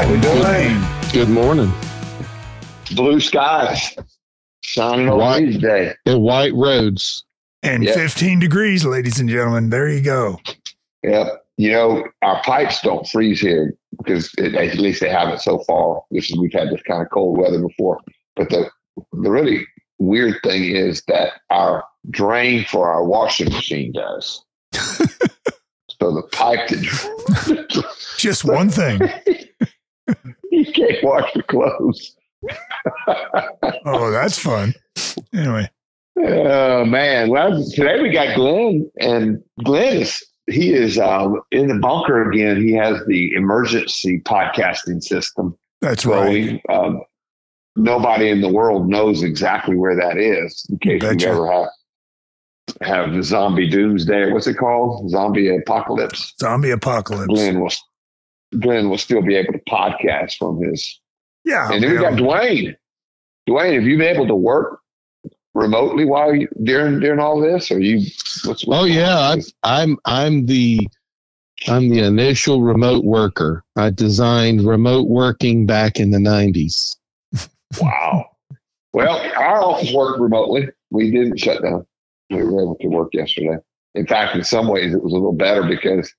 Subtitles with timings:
[0.00, 0.82] Good morning.
[1.12, 1.72] Good morning.
[2.96, 3.94] Blue skies
[4.62, 5.92] shining over White- me today.
[6.06, 7.24] And white roads.
[7.62, 7.92] And Yeah.
[7.92, 9.68] 15 degrees, ladies and gentlemen.
[9.70, 10.40] There you go.
[11.02, 11.44] Yep.
[11.58, 16.02] You know, our pipes don't freeze here because it, at least they haven't so far.
[16.10, 17.98] This is we've had this kind of cold weather before.
[18.36, 18.70] But the
[19.12, 19.66] the really
[19.98, 24.42] weird thing is that our drain for our washing machine does.
[24.72, 25.04] so
[26.00, 27.84] the pipe that
[28.16, 29.00] Just one thing.
[30.50, 32.16] you can't wash the clothes.
[33.84, 34.74] Oh, that's fun.
[35.34, 35.68] Anyway,
[36.16, 37.30] Oh man!
[37.30, 42.60] Well, today we got Glenn, and Glenn is he is um, in the bunker again.
[42.60, 46.24] He has the emergency podcasting system that's right.
[46.24, 46.60] going.
[46.68, 47.02] Um,
[47.76, 50.66] nobody in the world knows exactly where that is.
[50.68, 51.68] In case you ever have
[52.82, 54.30] have the zombie doomsday.
[54.32, 55.08] What's it called?
[55.10, 56.34] Zombie apocalypse.
[56.40, 57.32] Zombie apocalypse.
[57.32, 57.72] Glenn will
[58.58, 61.00] Glenn will still be able to podcast from his
[61.44, 61.70] Yeah.
[61.70, 62.76] and then we got Dwayne.
[63.48, 64.80] Dwayne, have you been able to work
[65.54, 67.70] remotely while you during during all this?
[67.70, 67.98] Or you?
[68.44, 70.80] What's, what's Oh yeah, I'm I'm I'm the
[71.68, 73.64] I'm the initial remote worker.
[73.76, 76.96] I designed remote working back in the nineties.
[77.80, 78.24] wow.
[78.92, 80.68] Well, our office worked remotely.
[80.90, 81.86] We didn't shut down.
[82.30, 83.56] We were able to work yesterday.
[83.94, 86.12] In fact, in some ways, it was a little better because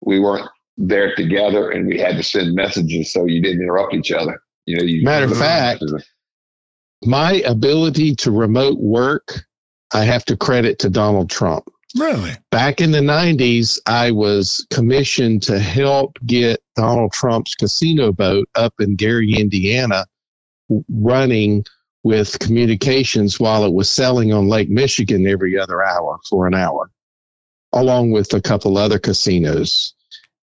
[0.00, 4.12] we weren't there together and we had to send messages so you didn't interrupt each
[4.12, 4.40] other.
[4.66, 5.40] You know, you Matter of mm-hmm.
[5.40, 5.84] fact,
[7.04, 9.44] My ability to remote work,
[9.92, 11.64] I have to credit to Donald Trump.
[11.96, 12.32] Really?
[12.50, 18.74] Back in the nineties, I was commissioned to help get Donald Trump's casino boat up
[18.80, 20.04] in Gary, Indiana,
[20.90, 21.64] running
[22.02, 26.90] with communications while it was selling on Lake Michigan every other hour for an hour,
[27.72, 29.94] along with a couple other casinos.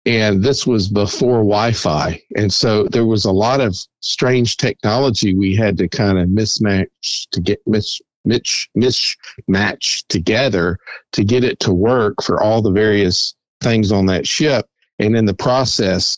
[0.08, 2.22] And this was before Wi Fi.
[2.38, 7.28] And so there was a lot of strange technology we had to kind of mismatch
[7.30, 10.80] to get mis, mitch, mismatch together
[11.12, 14.66] to get it to work for all the various things on that ship.
[14.98, 16.18] And in the process,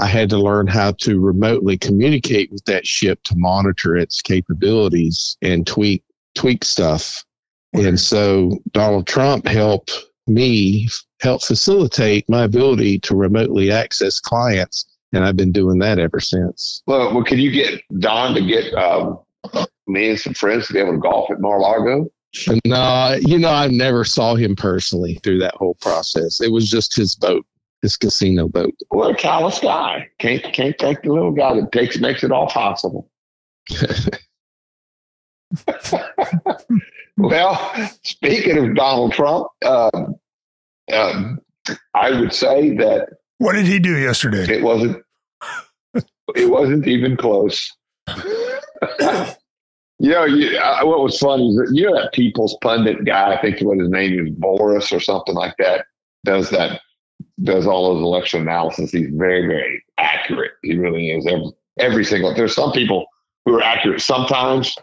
[0.00, 5.36] I had to learn how to remotely communicate with that ship to monitor its capabilities
[5.42, 6.02] and tweak
[6.34, 7.24] tweak stuff.
[7.72, 9.92] And so Donald Trump helped
[10.26, 10.88] me
[11.20, 14.86] help facilitate my ability to remotely access clients.
[15.12, 16.82] And I've been doing that ever since.
[16.86, 19.18] well, well, can you get Don to get um,
[19.86, 22.10] me and some friends to be able to golf at Mar-a-Lago?
[22.66, 26.42] No, you know, I never saw him personally through that whole process.
[26.42, 27.46] It was just his boat,
[27.80, 28.74] his casino boat.
[28.90, 30.08] What a callous guy.
[30.18, 33.08] Can't can't thank the little guy that takes makes it all possible.
[37.16, 40.14] well, speaking of Donald Trump, um,
[40.92, 41.40] um,
[41.94, 44.52] I would say that What did he do yesterday?
[44.52, 45.02] it wasn't
[46.34, 47.74] it wasn't even close.
[49.98, 53.34] you know, you, uh, what was funny is that you know that People's Pundit guy.
[53.34, 55.86] I think what his name is, Boris or something like that.
[56.24, 56.80] Does that
[57.42, 58.90] does all those election analysis?
[58.92, 60.52] He's very very accurate.
[60.62, 61.26] He really is.
[61.26, 62.34] Every every single.
[62.34, 63.06] There's some people
[63.44, 64.74] who are accurate sometimes.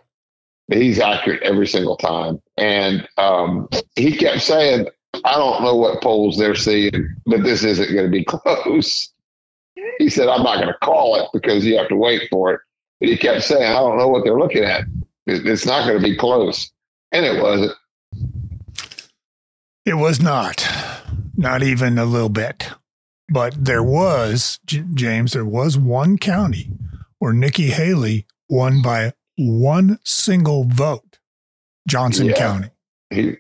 [0.72, 2.42] He's accurate every single time.
[2.58, 4.88] And um, he kept saying,
[5.24, 9.12] I don't know what polls they're seeing, but this isn't going to be close.
[10.00, 12.62] He said, I'm not going to call it because you have to wait for it.
[13.00, 14.84] But he kept saying, I don't know what they're looking at.
[15.28, 16.72] It's not going to be close.
[17.12, 17.74] And it wasn't.
[19.86, 20.68] It was not.
[21.36, 22.70] Not even a little bit.
[23.29, 26.70] But there was, J- James, there was one county
[27.20, 31.20] where Nikki Haley won by one single vote
[31.88, 32.38] Johnson Yeah.
[32.38, 32.70] County.
[33.09, 33.38] He,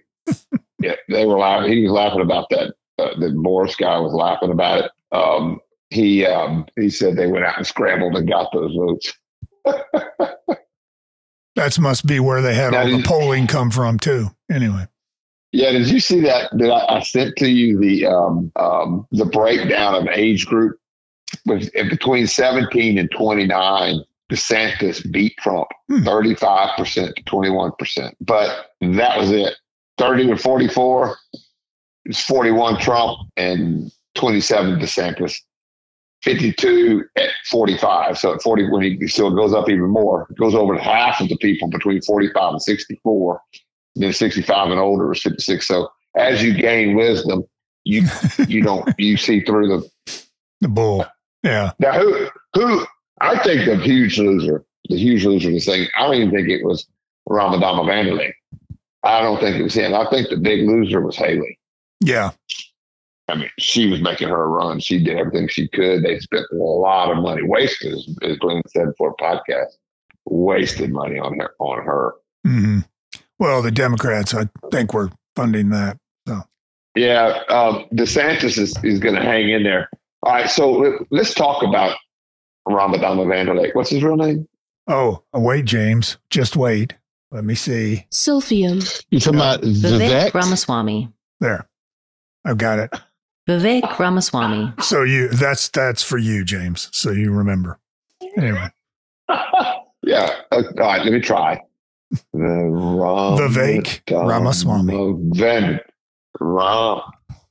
[0.85, 1.71] yeah, they were laughing.
[1.73, 2.73] He was laughing about that.
[2.97, 4.91] Uh, the Morris guy was laughing about it.
[5.11, 5.59] Um,
[5.89, 9.13] he um, he said they went out and scrambled and got those votes.
[11.55, 14.27] That must be where they had Now, all the polling come from, too.
[14.51, 14.87] Anyway,
[15.53, 16.49] Yeah, did you see that?
[16.57, 20.77] That I, I sent to you the um, um, the breakdown of age group
[21.45, 24.01] with between seventeen and twenty nine.
[24.31, 26.03] DeSantis beat Trump Hmm.
[26.03, 29.53] thirty five percent to twenty one percent, but that was it.
[29.97, 31.17] Thirty to forty four,
[32.05, 35.35] it's 41 Trump and 27 DeSantis.
[36.23, 38.17] 52 at 45.
[38.17, 41.29] So at 40, when he still goes up even more, it goes over half of
[41.29, 43.41] the people between 45 and 64.
[43.95, 45.67] And then 65 and older is 56.
[45.67, 45.87] So
[46.17, 47.43] as you gain wisdom,
[47.83, 48.07] you
[48.47, 50.21] you don't you see through the
[50.61, 51.05] The bull.
[51.43, 51.73] Yeah.
[51.79, 52.85] now who who
[53.21, 56.49] I think the huge loser, the huge loser of this thing, I don't even think
[56.49, 56.87] it was
[57.29, 58.33] Ramadama Vanderlei.
[59.05, 59.93] I don't think it was him.
[59.93, 61.57] I think the big loser was Haley.
[62.01, 62.31] Yeah.
[63.29, 64.79] I mean, she was making her a run.
[64.79, 66.03] She did everything she could.
[66.03, 67.93] They spent a lot of money, wasted,
[68.23, 69.71] as, Glenn said for a podcast,
[70.25, 71.51] wasted money on her.
[71.59, 72.13] On her.
[72.43, 72.79] hmm
[73.39, 75.97] Well, the Democrats, I think, were funding that.
[76.27, 76.41] So.
[76.95, 79.89] Yeah, um, DeSantis is, is going to hang in there.
[80.23, 81.95] All right, so let- let's talk about
[82.67, 83.73] Ramadama Vanderlei.
[83.73, 84.47] What's his real name?
[84.87, 86.17] Oh, wait, James.
[86.29, 86.95] Just wait.
[87.35, 88.05] Let me see.
[88.11, 89.03] Sulfium.
[89.09, 90.33] You talking about Vivek Vivek?
[90.33, 91.11] Ramaswamy.
[91.41, 91.67] There.
[92.45, 92.91] I've got it.
[93.45, 94.71] Vivek Ramaswamy.
[94.81, 96.87] So you that's that's for you, James.
[96.93, 97.77] So you remember.
[98.37, 98.69] Anyway.
[99.29, 100.33] yeah.
[100.49, 101.61] uh, all right, let me try.
[102.31, 104.93] The Ram- Vivek Ramaswamy.
[105.37, 105.81] Van,
[106.39, 107.01] Ram,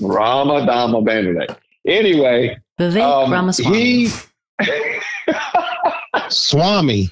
[0.01, 1.59] Ramadama Vanderlei.
[1.87, 4.07] Anyway, Vivek um, Ramaswamy.
[4.07, 4.13] he
[6.31, 7.11] Swami,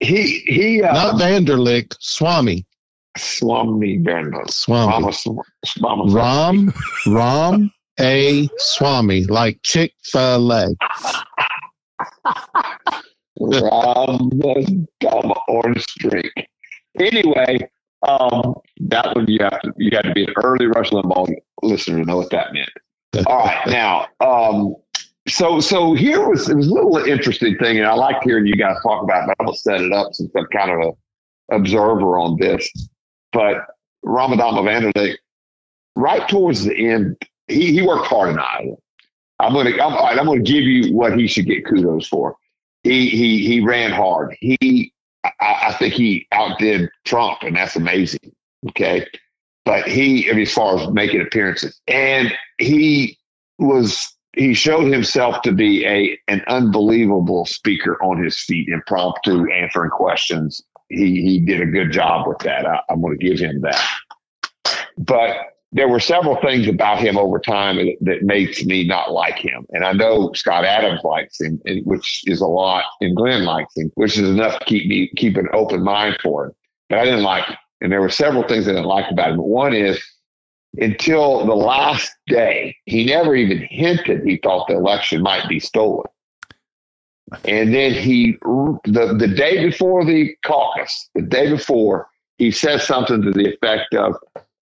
[0.00, 1.94] he he uh, not Vanderlick.
[2.00, 2.66] Swami,
[3.16, 4.50] Swami Vanderlei.
[4.50, 4.92] Swami.
[4.92, 5.42] Ramaswamy.
[6.12, 6.72] Ram,
[7.06, 7.70] Ram,
[8.00, 10.74] A Swami, like Chick Fil A.
[13.40, 16.32] Ramadama orange drink.
[16.98, 17.58] Anyway,
[18.06, 21.98] um, that one you have to you had to be an early Rush Limbaugh listener
[21.98, 22.70] to know what that meant.
[23.26, 24.74] All right, now, um,
[25.28, 28.56] so so here was it was a little interesting thing, and I like hearing you
[28.56, 29.24] guys talk about.
[29.24, 32.68] it, But I'm gonna set it up since I'm kind of a observer on this.
[33.32, 33.66] But
[34.04, 35.16] Ramadama Vanderlei,
[35.96, 37.16] right towards the end,
[37.48, 38.76] he he worked hard in Iowa.
[39.38, 42.36] I'm gonna I'm, I'm gonna give you what he should get kudos for.
[42.82, 44.36] He he he ran hard.
[44.40, 44.92] He
[45.24, 48.32] I, I think he outdid Trump, and that's amazing.
[48.68, 49.06] Okay,
[49.64, 53.18] but he I mean, as far as making appearances, and he
[53.58, 59.90] was he showed himself to be a an unbelievable speaker on his feet, impromptu answering
[59.90, 60.62] questions.
[60.88, 62.66] He he did a good job with that.
[62.66, 63.84] I, I'm going to give him that.
[64.98, 65.36] But
[65.72, 69.66] there were several things about him over time that, that makes me not like him.
[69.70, 73.90] And I know Scott Adams likes him, which is a lot, and Glenn likes him,
[73.94, 76.52] which is enough to keep me keep an open mind for him.
[76.88, 77.56] But I didn't like him.
[77.80, 79.42] And there were several things I didn't like about him.
[79.42, 80.02] One is
[80.78, 86.06] until the last day, he never even hinted he thought the election might be stolen.
[87.44, 88.36] And then he,
[88.84, 92.08] the, the day before the caucus, the day before,
[92.38, 94.14] he says something to the effect of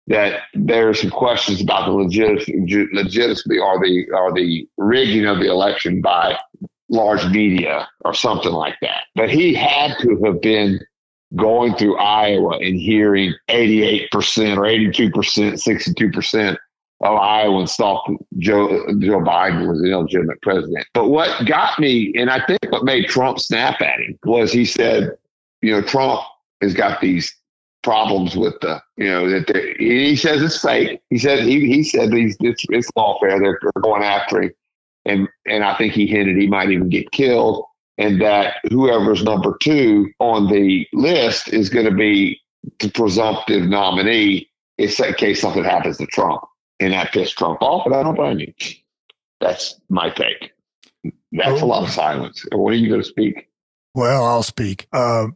[0.09, 2.49] that there are some questions about the legit,
[2.93, 6.37] legitimacy or the or the rigging of the election by
[6.89, 9.03] large media or something like that.
[9.15, 10.81] But he had to have been
[11.37, 14.09] going through Iowa and hearing 88%
[14.57, 16.57] or 82%, 62%
[17.01, 20.87] of Iowans thought Joe, Joe Biden was an illegitimate president.
[20.95, 24.65] But what got me, and I think what made Trump snap at him, was he
[24.65, 25.17] said,
[25.63, 26.21] you know, Trump
[26.61, 27.35] has got these
[27.83, 31.01] problems with the, you know, that he says it's fake.
[31.11, 33.39] He said he he said these it's, it's lawfare.
[33.41, 34.53] They're, they're going after him,
[35.05, 37.65] and and I think he hinted he might even get killed,
[37.99, 42.41] and that whoever's number two on the list is going to be
[42.79, 46.43] the presumptive nominee in case something happens to Trump,
[46.81, 47.85] and that pissed Trump off.
[47.85, 48.53] And I don't blame you.
[49.41, 50.53] That's my take.
[51.33, 52.45] That's a lot of silence.
[52.53, 53.49] When are you going to speak?
[53.95, 54.87] Well, I'll speak.
[54.93, 55.29] Uh,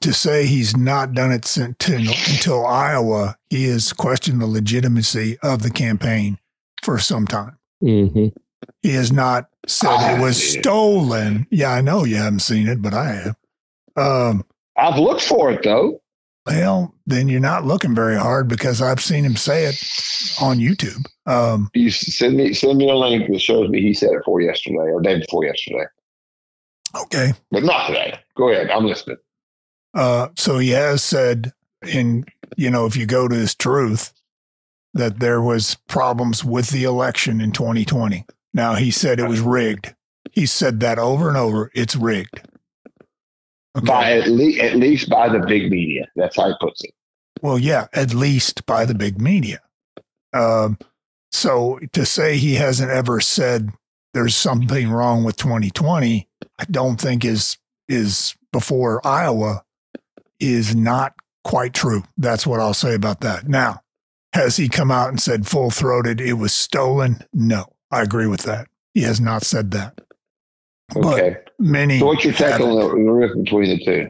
[0.00, 5.38] to say he's not done it since until, until Iowa, he has questioned the legitimacy
[5.42, 6.38] of the campaign
[6.82, 7.58] for some time.
[7.80, 8.28] hmm
[8.82, 10.62] He has not said I it was haven't it.
[10.62, 11.46] stolen.
[11.50, 13.36] Yeah, I know you haven't seen it, but I have.
[13.96, 14.44] Um,
[14.76, 16.00] I've looked for it though.
[16.46, 19.74] well, then you're not looking very hard because I've seen him say it
[20.40, 21.04] on YouTube.
[21.26, 24.40] Um, You send me send me a link that shows me he said it for
[24.40, 25.84] yesterday or day before yesterday,
[26.96, 27.32] okay.
[27.50, 28.18] but not today.
[28.36, 28.70] Go ahead.
[28.70, 29.18] I'm listening.
[29.94, 31.52] Uh, so he has said
[31.86, 32.24] in,
[32.56, 34.12] you know, if you go to his truth,
[34.94, 38.24] that there was problems with the election in 2020.
[38.54, 39.94] Now he said it was rigged.
[40.30, 41.70] He said that over and over.
[41.74, 42.42] It's rigged.
[43.84, 46.06] By at least at least by the big media.
[46.16, 46.92] That's how he puts it.
[47.40, 49.60] Well, yeah, at least by the big media.
[50.34, 50.78] Um,
[51.30, 53.70] so to say he hasn't ever said
[54.14, 56.28] there's something wrong with 2020,
[56.58, 59.64] I don't think is is before Iowa
[60.38, 62.04] is not quite true.
[62.16, 63.48] That's what I'll say about that.
[63.48, 63.80] Now,
[64.34, 67.24] Has he come out and said full throated it was stolen?
[67.32, 68.66] No, I agree with that.
[68.94, 70.00] He has not said that.
[70.96, 71.36] Okay.
[71.44, 71.98] But many.
[71.98, 74.08] So what's your take on the, the rift between the two?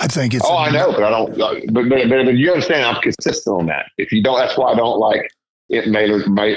[0.00, 0.44] I think it's.
[0.44, 1.36] Oh, I know, but I don't.
[1.38, 3.86] But, but, but, but you understand, I'm consistent on that.
[3.98, 5.30] If you don't, that's why I don't like
[5.68, 5.86] it.
[5.88, 6.10] Made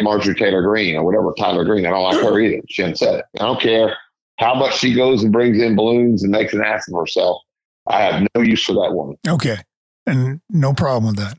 [0.04, 1.86] Marjorie Taylor Greene or whatever Tyler Green.
[1.86, 2.62] I don't like her either.
[2.70, 3.26] She hasn't said it.
[3.40, 3.96] I don't care
[4.40, 7.42] how much she goes and brings in balloons and makes an ass of herself.
[7.88, 9.18] I have no use for that woman.
[9.28, 9.58] Okay.
[10.06, 11.38] And no problem with that.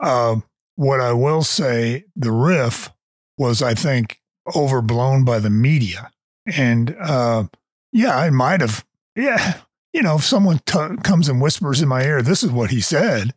[0.00, 0.40] Uh,
[0.74, 2.90] what I will say, the riff
[3.38, 4.20] was, I think,
[4.54, 6.10] overblown by the media.
[6.46, 7.44] And uh,
[7.92, 8.84] yeah, I might have,
[9.14, 9.60] yeah,
[9.92, 12.80] you know, if someone t- comes and whispers in my ear, this is what he
[12.80, 13.34] said,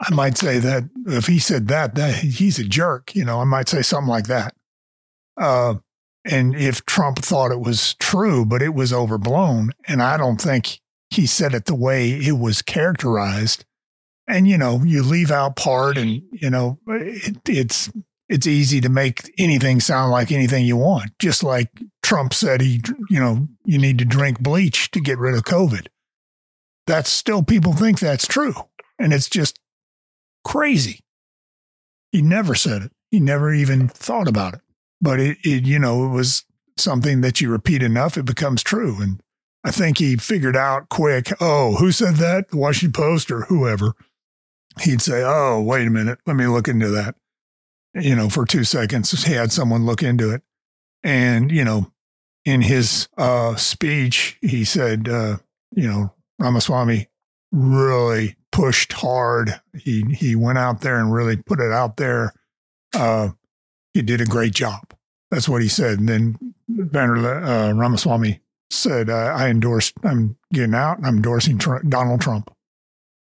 [0.00, 3.14] I might say that if he said that, that he's a jerk.
[3.14, 4.54] You know, I might say something like that.
[5.36, 5.76] Uh,
[6.24, 10.80] and if Trump thought it was true, but it was overblown, and I don't think
[11.10, 13.64] he said it the way it was characterized.
[14.28, 17.90] And you know, you leave out part, and you know, it, it's
[18.28, 21.10] it's easy to make anything sound like anything you want.
[21.18, 21.68] Just like
[22.02, 25.86] Trump said, he you know, you need to drink bleach to get rid of COVID.
[26.86, 28.54] That's still people think that's true,
[28.98, 29.58] and it's just
[30.44, 31.00] crazy.
[32.10, 32.92] He never said it.
[33.10, 34.60] He never even thought about it.
[35.00, 36.44] But it, it you know, it was
[36.76, 39.00] something that you repeat enough, it becomes true.
[39.00, 39.20] And
[39.64, 42.48] I think he figured out quick, oh, who said that?
[42.48, 43.94] The Washington Post or whoever.
[44.80, 47.14] He'd say, oh, wait a minute, let me look into that.
[47.94, 50.42] You know, for two seconds, he had someone look into it.
[51.02, 51.92] And, you know,
[52.44, 55.38] in his uh, speech, he said, uh,
[55.74, 57.08] you know, Ramaswamy
[57.52, 59.60] really pushed hard.
[59.76, 62.32] He he went out there and really put it out there.
[62.94, 63.30] Uh,
[63.94, 64.94] he did a great job.
[65.30, 65.98] That's what he said.
[65.98, 69.94] And then Vander, uh, Ramaswamy said, uh, "I endorsed.
[70.02, 70.98] I'm getting out.
[71.02, 72.50] I'm endorsing Tr- Donald Trump."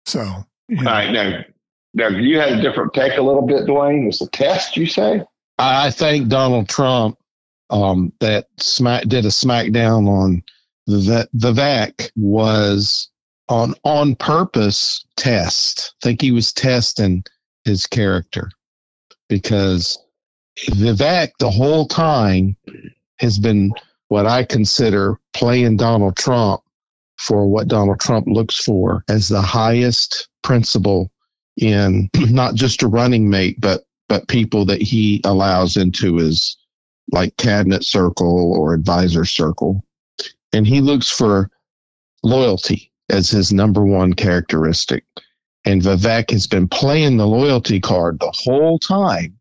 [0.06, 1.46] So, you know, All right,
[1.94, 4.08] now, you had a different take a little bit, Dwayne.
[4.08, 5.22] It's a test, you say?
[5.58, 7.16] I think Donald Trump
[7.70, 10.42] um, that smack did a smackdown on
[10.86, 13.08] the the VAC was
[13.48, 15.94] on on purpose test.
[16.02, 17.22] I think he was testing
[17.64, 18.50] his character
[19.28, 19.98] because
[20.70, 22.56] Vivek the whole time
[23.20, 23.72] has been
[24.08, 26.60] what I consider playing Donald Trump
[27.18, 31.10] for what Donald Trump looks for as the highest principle
[31.56, 36.56] in not just a running mate, but but people that he allows into his
[37.12, 39.84] like cabinet circle or advisor circle.
[40.52, 41.50] And he looks for
[42.22, 45.04] loyalty as his number one characteristic.
[45.64, 49.38] And Vivek has been playing the loyalty card the whole time.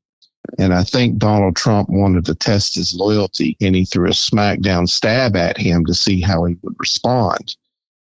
[0.59, 4.87] And I think Donald Trump wanted to test his loyalty and he threw a smackdown
[4.89, 7.55] stab at him to see how he would respond.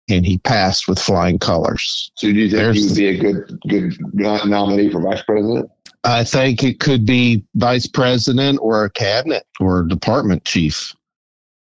[0.08, 2.12] And he passed with flying colors.
[2.16, 5.70] So do you think There's he would be a good good nominee for vice president?
[6.04, 10.94] I think it could be vice president or a cabinet or a department chief.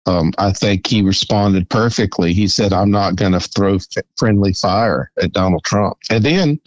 [0.06, 2.32] Um, I think he responded perfectly.
[2.32, 5.98] He said, I'm not going to throw f- friendly fire at Donald Trump.
[6.08, 6.60] And then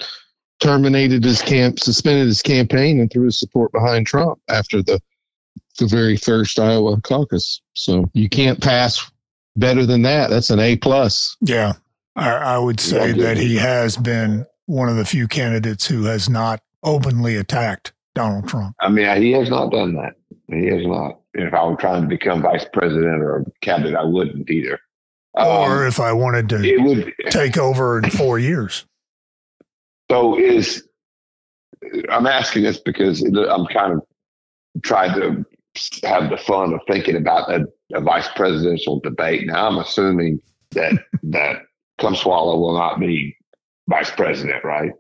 [0.60, 5.00] terminated his camp, suspended his campaign, and threw his support behind Trump after the,
[5.80, 7.62] the very first Iowa caucus.
[7.74, 9.10] So you can't pass
[9.56, 10.30] better than that.
[10.30, 11.36] That's an A plus.
[11.42, 11.74] yeah,
[12.16, 16.04] I, I would say Yeah, that he has been one of the few candidates who
[16.06, 18.76] has not openly attacked Donald Trump.
[18.82, 20.14] I mean, he has not done that.
[20.48, 21.20] He has not.
[21.34, 24.80] And if I were trying to become vice president or cabinet, I wouldn't either.
[25.34, 27.12] or Um, if I wanted to it would.
[27.32, 28.86] take over in four years.
[30.12, 30.88] So is
[32.10, 34.02] I'm asking this because I'm kind of
[34.84, 35.44] trying to
[36.04, 39.48] have the fun of thinking about a, a vice presidential debate.
[39.48, 40.40] Now I'm assuming
[40.72, 41.62] that that
[42.00, 43.36] Kumswala will not be
[43.90, 44.92] vice president, right?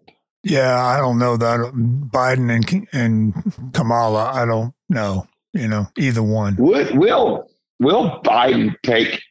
[0.43, 4.31] Yeah, I don't know that Biden and and Kamala.
[4.31, 5.27] I don't know.
[5.53, 6.55] You know, either one.
[6.57, 7.47] Would will
[7.79, 9.21] will Biden take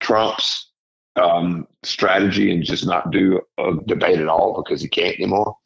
[0.00, 0.70] Trump's
[1.16, 5.56] um, strategy and just not do a debate at all because he can't anymore?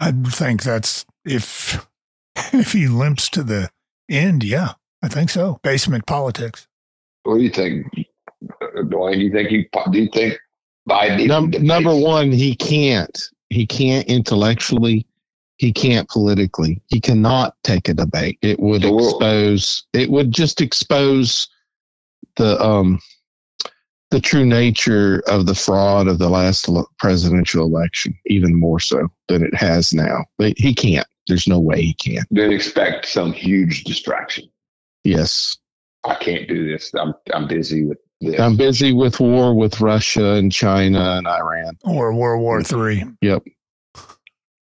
[0.00, 1.86] I think that's if
[2.52, 3.70] if he limps to the
[4.10, 4.42] end.
[4.44, 5.58] Yeah, I think so.
[5.62, 6.66] Basement politics.
[7.22, 7.86] What do you think,
[8.62, 9.14] uh, Dwayne?
[9.14, 9.68] Do you think he?
[9.92, 10.38] Do you think
[10.88, 11.26] Biden?
[11.26, 13.18] Num- number one, he can't.
[13.50, 15.06] He can't intellectually.
[15.56, 16.80] He can't politically.
[16.88, 18.38] He cannot take a debate.
[18.42, 19.84] It would So we'll- expose.
[19.92, 21.48] It would just expose
[22.36, 22.98] the um
[24.10, 29.44] the true nature of the fraud of the last presidential election, even more so than
[29.44, 30.24] it has now.
[30.38, 31.06] But he can't.
[31.26, 32.24] There's no way he can.
[32.30, 34.44] Then expect some huge distraction.
[35.04, 35.56] Yes,
[36.04, 36.92] I can't do this.
[36.94, 38.40] I'm I'm busy with this.
[38.40, 41.78] I'm busy with war with Russia and China and Iran.
[41.84, 43.04] Or World War Three.
[43.20, 43.44] Yep.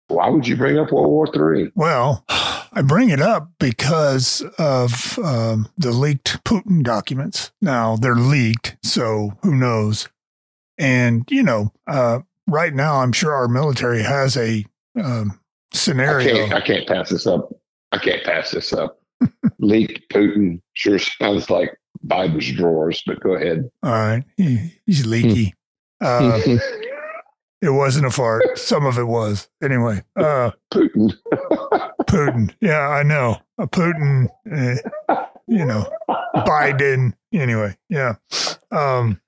[0.09, 1.71] Why would you bring up World War Three?
[1.75, 7.53] Well, I bring it up because of um, the leaked Putin documents.
[7.61, 10.09] Now they're leaked, so who knows?
[10.79, 14.65] And you know, uh, right now, I'm sure our military has a
[14.97, 15.40] um,
[15.73, 16.35] I scenario.
[16.35, 16.53] can't.
[16.53, 17.51] I can't pass this up.
[17.93, 19.01] I can't pass this up.
[19.61, 23.71] Leaked Putin sure sounds like Biden's drawers, but go ahead.
[23.83, 25.55] All right, he, he's leaky.
[26.01, 26.41] Uh,
[27.63, 28.59] it wasn't a fart.
[28.59, 29.49] Some of it was.
[29.63, 31.13] Anyway, uh, Putin.
[32.05, 32.55] Putin.
[32.61, 33.37] Yeah, I know.
[33.59, 35.91] A Putin, uh, you know,
[36.35, 37.13] Biden.
[37.33, 38.15] Anyway, yeah.
[38.71, 39.21] Um,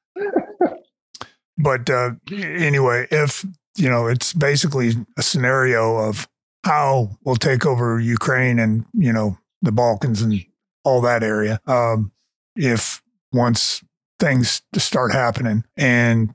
[1.59, 3.45] but uh, anyway, if,
[3.77, 6.27] you know, it's basically a scenario of
[6.65, 10.45] how we'll take over Ukraine and, you know, the Balkans and
[10.85, 11.61] all that area.
[11.67, 12.13] Um,
[12.57, 13.03] if
[13.33, 13.83] once
[14.19, 16.35] things start happening and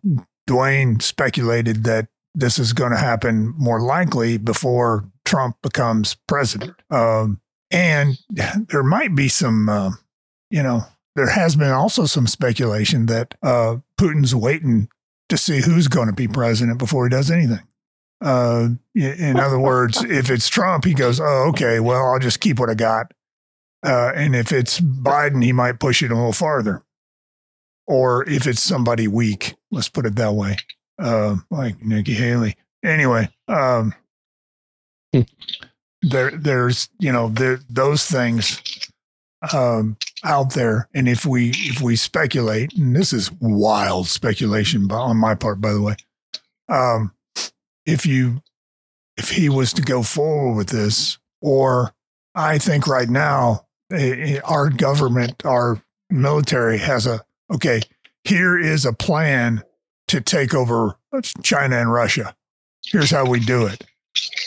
[0.49, 6.75] Dwayne speculated that this is going to happen more likely before Trump becomes president.
[6.89, 7.41] Um,
[7.71, 8.17] and
[8.69, 9.91] there might be some, uh,
[10.49, 10.83] you know,
[11.15, 14.87] there has been also some speculation that uh, Putin's waiting
[15.29, 17.67] to see who's going to be president before he does anything.
[18.19, 22.59] Uh, in other words, if it's Trump, he goes, "Oh, okay, well, I'll just keep
[22.59, 23.13] what I got."
[23.83, 26.83] Uh, and if it's Biden, he might push it a little farther.
[27.85, 30.57] Or if it's somebody weak, let's put it that way,
[30.99, 32.57] uh, like Nikki Haley.
[32.83, 33.93] Anyway, um,
[36.01, 38.61] there, there's you know there those things
[39.53, 45.17] um, out there, and if we if we speculate, and this is wild speculation on
[45.17, 45.95] my part, by the way,
[46.67, 47.13] um,
[47.87, 48.43] if you
[49.15, 51.95] if he was to go forward with this, or
[52.35, 57.81] I think right now eh, eh, our government, our military has a okay.
[58.23, 59.63] Here is a plan
[60.09, 60.97] to take over
[61.41, 62.35] China and Russia.
[62.85, 63.85] Here's how we do it.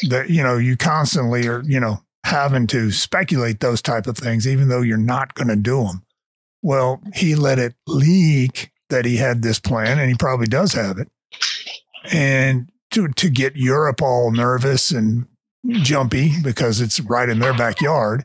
[0.08, 4.46] That you know, you constantly are you know having to speculate those type of things,
[4.46, 6.02] even though you're not going to do them.
[6.62, 10.98] Well, he let it leak that he had this plan, and he probably does have
[10.98, 11.08] it.
[12.12, 15.26] And to to get Europe all nervous and
[15.68, 18.24] jumpy because it's right in their backyard,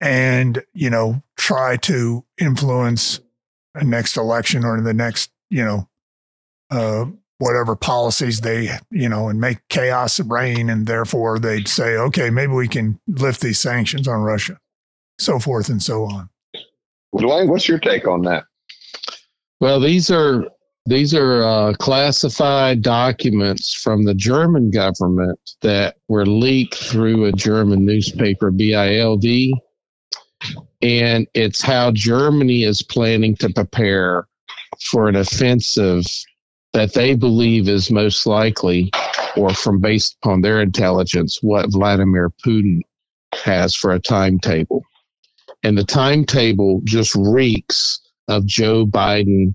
[0.00, 3.20] and you know try to influence
[3.74, 5.88] a next election or the next you know
[6.70, 7.06] uh,
[7.38, 12.52] whatever policies they you know and make chaos reign, and therefore they'd say, okay, maybe
[12.52, 14.58] we can lift these sanctions on Russia,
[15.18, 16.28] so forth and so on.
[17.14, 18.44] Dwayne, what's your take on that?
[19.60, 20.44] Well, these are
[20.88, 27.84] these are uh, classified documents from the German government that were leaked through a German
[27.84, 29.24] newspaper, BILD,
[30.80, 34.26] and it's how Germany is planning to prepare
[34.80, 36.06] for an offensive
[36.72, 38.90] that they believe is most likely,
[39.36, 42.80] or from based upon their intelligence, what Vladimir Putin
[43.34, 44.82] has for a timetable.
[45.62, 49.54] And the timetable just reeks of Joe Biden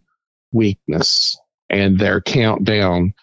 [0.54, 1.38] weakness
[1.70, 3.14] and their countdown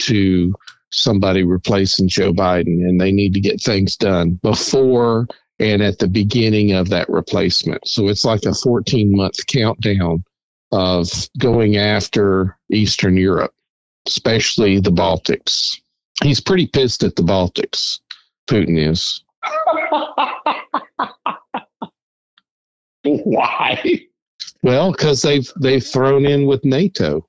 [0.00, 0.54] to
[0.90, 2.88] somebody replacing Joe Biden.
[2.88, 5.26] And they need to get things done before
[5.60, 7.86] and at the beginning of that replacement.
[7.86, 10.24] So it's like a 14 month countdown
[10.72, 13.54] of going after Eastern Europe,
[14.06, 15.78] especially the Baltics.
[16.22, 18.00] He's pretty pissed at the Baltics,
[18.48, 19.22] Putin is.
[23.24, 24.00] Why?
[24.62, 27.26] Well, because they've they've thrown in with NATO.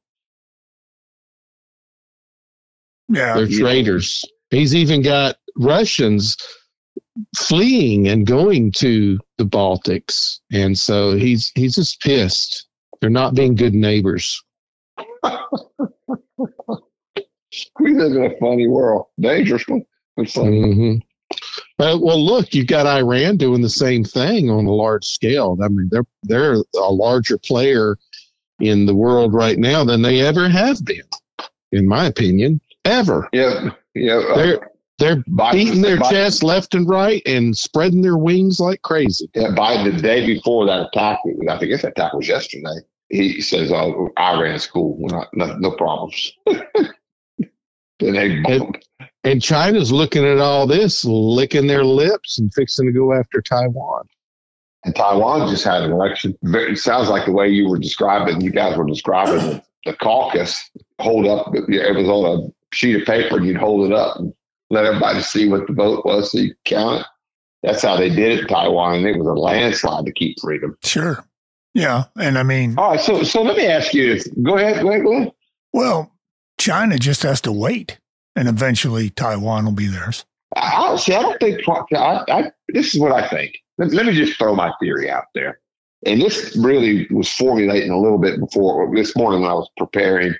[3.08, 3.60] Yeah, They're Yeah.
[3.60, 4.24] traitors.
[4.52, 6.38] He's even got Russians
[7.38, 12.68] fleeing and going to the Baltics, and so he's he's just pissed.
[13.02, 14.42] They're not being good neighbors.
[17.80, 19.84] We live in a funny world, dangerous one.
[20.18, 20.98] It's like, hmm
[21.80, 25.58] Well, well, look, you've got Iran doing the same thing on a large scale.
[25.64, 27.98] I mean, they're they're a larger player
[28.60, 31.04] in the world right now than they ever have been,
[31.72, 33.30] in my opinion, ever.
[33.32, 34.16] yeah, yeah.
[34.18, 38.60] uh, They're they're Biden- beating their Biden- chest left and right and spreading their wings
[38.60, 39.30] like crazy.
[39.34, 42.76] Yeah, Biden the day before that attack, I think that attack was yesterday.
[43.08, 46.94] He says, "Oh, Iran's cool, We're not, no, no problems." then
[48.00, 48.74] they bomb.
[49.24, 54.06] And China's looking at all this, licking their lips and fixing to go after Taiwan.
[54.86, 56.38] And Taiwan just had an election.
[56.42, 60.58] It sounds like the way you were describing, you guys were describing the, the caucus.
[61.02, 64.34] Hold up, it was on a sheet of paper, and you'd hold it up and
[64.70, 67.06] let everybody see what the vote was, so you could count it.
[67.62, 70.78] That's how they did it in Taiwan, and it was a landslide to keep freedom.
[70.84, 71.26] sure.
[71.74, 74.14] Yeah, and I mean, All right, so so let me ask you.
[74.16, 74.28] This.
[74.42, 75.32] Go ahead, go ahead, go ahead.
[75.72, 76.12] well,
[76.58, 77.99] China just has to wait,
[78.36, 80.26] and eventually Taiwan will be theirs.
[80.56, 81.14] I, see.
[81.14, 81.62] I don't think.
[81.68, 83.58] I, I, this is what I think.
[83.78, 85.60] Let, let me just throw my theory out there.
[86.06, 90.34] And this really was formulating a little bit before this morning when I was preparing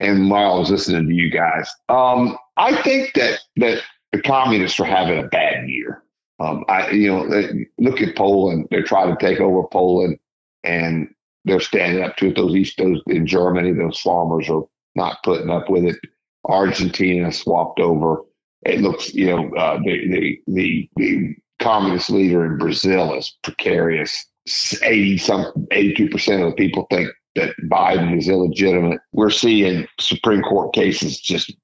[0.00, 1.70] and while I was listening to you guys.
[1.88, 6.02] Um, I think that that the communists are having a bad year.
[6.40, 8.66] Um, I, you know, look at Poland.
[8.70, 10.18] They're trying to take over Poland,
[10.64, 11.08] and
[11.44, 12.36] they're standing up to it.
[12.36, 14.62] Those East, those in Germany, those farmers are
[14.96, 15.96] not putting up with it.
[16.44, 18.22] Argentina swapped over.
[18.64, 24.26] It looks, you know, uh, the, the the the communist leader in Brazil is precarious.
[24.82, 29.00] Eighty some, eighty-two percent of the people think that Biden is illegitimate.
[29.12, 31.54] We're seeing Supreme Court cases just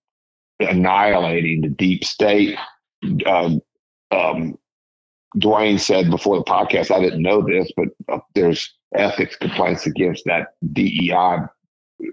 [0.60, 2.58] annihilating the deep state.
[3.26, 3.60] Um,
[4.10, 4.58] um,
[5.36, 10.24] Dwayne said before the podcast, I didn't know this, but uh, there's ethics complaints against
[10.26, 11.38] that DEI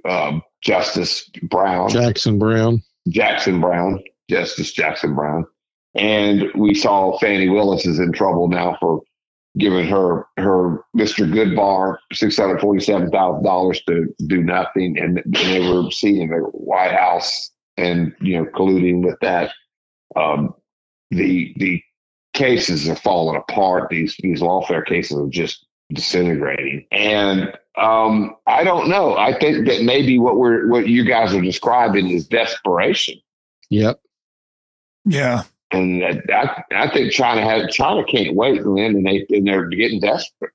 [0.06, 5.46] um, Justice Brown, Jackson Brown, Jackson Brown, Justice Jackson Brown,
[5.96, 9.02] and we saw Fani Willis is in trouble now for
[9.58, 11.30] giving her her Mr.
[11.32, 16.30] Goodbar six hundred forty seven thousand dollars to do nothing, and, and they were seeing
[16.30, 19.52] the White House and you know colluding with that.
[20.16, 20.54] Um,
[21.12, 21.82] the the
[22.34, 23.90] cases are falling apart.
[23.90, 29.16] These these lawfare cases are just disintegrating, and um, I don't know.
[29.16, 33.20] I think that maybe what we're what you guys are describing is desperation.
[33.70, 34.00] Yep.
[35.06, 35.44] Yeah.
[35.72, 40.00] And I, I think China has China can't wait, man, and they and they're getting
[40.00, 40.52] desperate.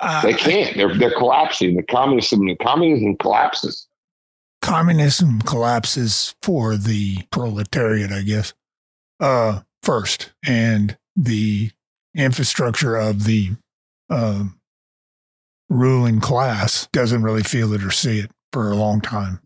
[0.00, 0.76] Uh, they can't.
[0.76, 1.76] They're they're collapsing.
[1.76, 3.86] The communism the communism collapses.
[4.60, 8.54] Communism collapses for the proletariat, I guess.
[9.20, 11.70] Uh, first, and the
[12.14, 13.50] infrastructure of the
[14.10, 14.44] uh,
[15.68, 19.40] ruling class doesn't really feel it or see it for a long time.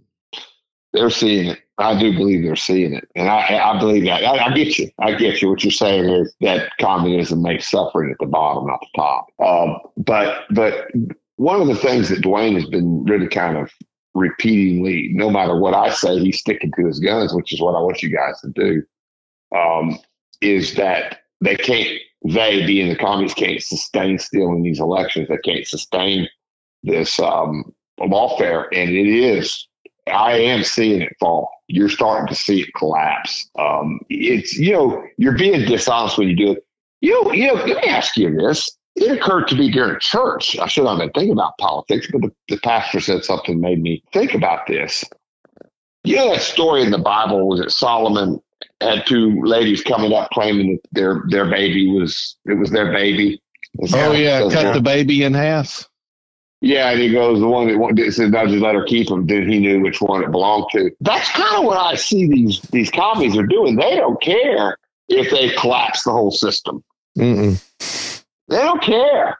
[0.92, 1.58] They're seeing it.
[1.78, 4.22] I do believe they're seeing it, and I, I believe that.
[4.24, 4.90] I, I, get you.
[5.00, 5.48] I get you.
[5.48, 9.26] What you're saying is that communism makes suffering at the bottom, not the top.
[9.42, 10.88] Um, but but
[11.36, 13.70] one of the things that Dwayne has been really kind of
[14.14, 17.80] repeatedly, no matter what I say, he's sticking to his guns, which is what I
[17.80, 18.82] want you guys to do.
[19.56, 19.98] Um,
[20.42, 25.28] is that they can't, they being the communists, can't sustain stealing these elections.
[25.28, 26.28] They can't sustain
[26.82, 29.66] this um, lawfare, and it is
[30.06, 31.50] I am seeing it fall.
[31.68, 33.48] You're starting to see it collapse.
[33.58, 36.66] Um, it's you know you're being dishonest when you do it.
[37.00, 37.54] You know, you know.
[37.54, 38.70] Let me ask you this.
[38.96, 40.58] It occurred to me during church.
[40.58, 44.02] I should have been thinking about politics, but the, the pastor said something made me
[44.12, 45.04] think about this.
[46.04, 48.42] You know that story in the Bible was that Solomon
[48.80, 53.40] had two ladies coming up claiming that their their baby was it was their baby.
[53.92, 55.88] Oh yeah, cut the baby in half.
[56.62, 59.26] Yeah, and he goes, the one that wanted, said, "No, just let her keep him."
[59.26, 60.92] Then he knew which one it belonged to.
[61.00, 63.74] That's kind of what I see these these commies are doing.
[63.74, 64.76] They don't care
[65.08, 66.84] if they collapse the whole system.
[67.18, 67.60] Mm-mm.
[68.48, 69.38] They don't care.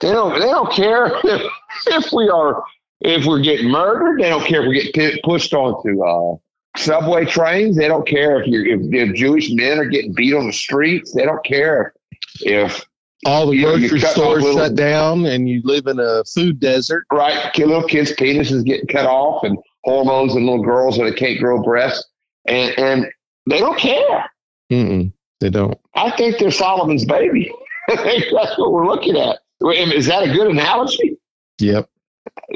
[0.00, 0.40] They don't.
[0.40, 1.52] They don't care if,
[1.86, 2.64] if we are
[3.00, 4.20] if we're getting murdered.
[4.20, 6.36] They don't care if we get p- pushed onto uh,
[6.76, 7.76] subway trains.
[7.76, 11.12] They don't care if you if, if Jewish men are getting beat on the streets.
[11.12, 11.94] They don't care
[12.40, 12.84] if
[13.26, 17.04] all the grocery stores little, shut down and you live in a food desert.
[17.12, 17.56] Right.
[17.56, 22.04] Little kids' penises getting cut off and hormones and little girls that can't grow breasts.
[22.46, 23.06] And, and
[23.48, 24.30] they don't care.
[24.70, 25.78] Mm-mm, they don't.
[25.94, 27.50] I think they're Solomon's baby.
[27.88, 29.38] That's what we're looking at.
[29.62, 31.16] Is that a good analogy?
[31.60, 31.88] Yep.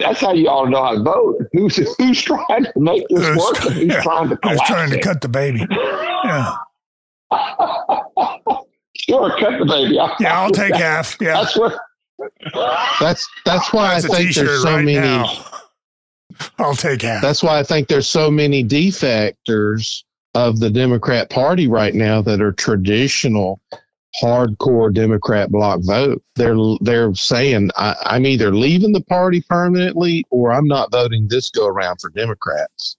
[0.01, 1.37] That's how you all know how to vote.
[1.53, 3.57] Who's who's trying to make this who's, work?
[3.59, 5.67] Who's yeah, trying to who's trying to cut the baby?
[6.25, 6.57] Yeah.
[9.09, 9.99] Sure, cut the baby.
[9.99, 11.17] I'll, yeah, I'll take half.
[11.21, 11.79] Yeah, that's what.
[13.01, 14.99] That's that's why that's I think there's so right many.
[14.99, 15.45] Now.
[16.59, 17.23] I'll take half.
[17.23, 20.03] That's why I think there's so many defectors
[20.35, 23.61] of the Democrat Party right now that are traditional
[24.21, 26.23] hardcore Democrat block vote.
[26.37, 31.51] They're they're saying I, am either leaving the party permanently or I'm not voting this
[31.51, 32.97] go around for Democrats.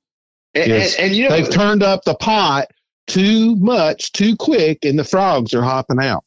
[0.55, 2.67] And, and, and you know, they've turned up the pot
[3.07, 6.23] too much, too quick, and the frogs are hopping out.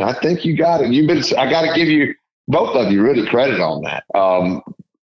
[0.00, 0.90] I think you got it.
[0.90, 1.22] You've been.
[1.38, 2.14] I got to give you
[2.48, 4.04] both of you really credit on that.
[4.14, 4.62] Um,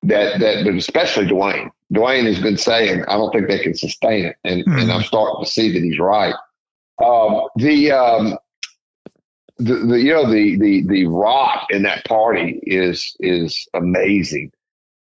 [0.03, 1.69] that that, but especially Dwayne.
[1.93, 4.79] Dwayne has been saying, I don't think they can sustain it, and mm-hmm.
[4.79, 6.35] and I'm starting to see that he's right.
[7.03, 8.37] Um, the um,
[9.59, 14.51] the, the you know the the the rot in that party is is amazing.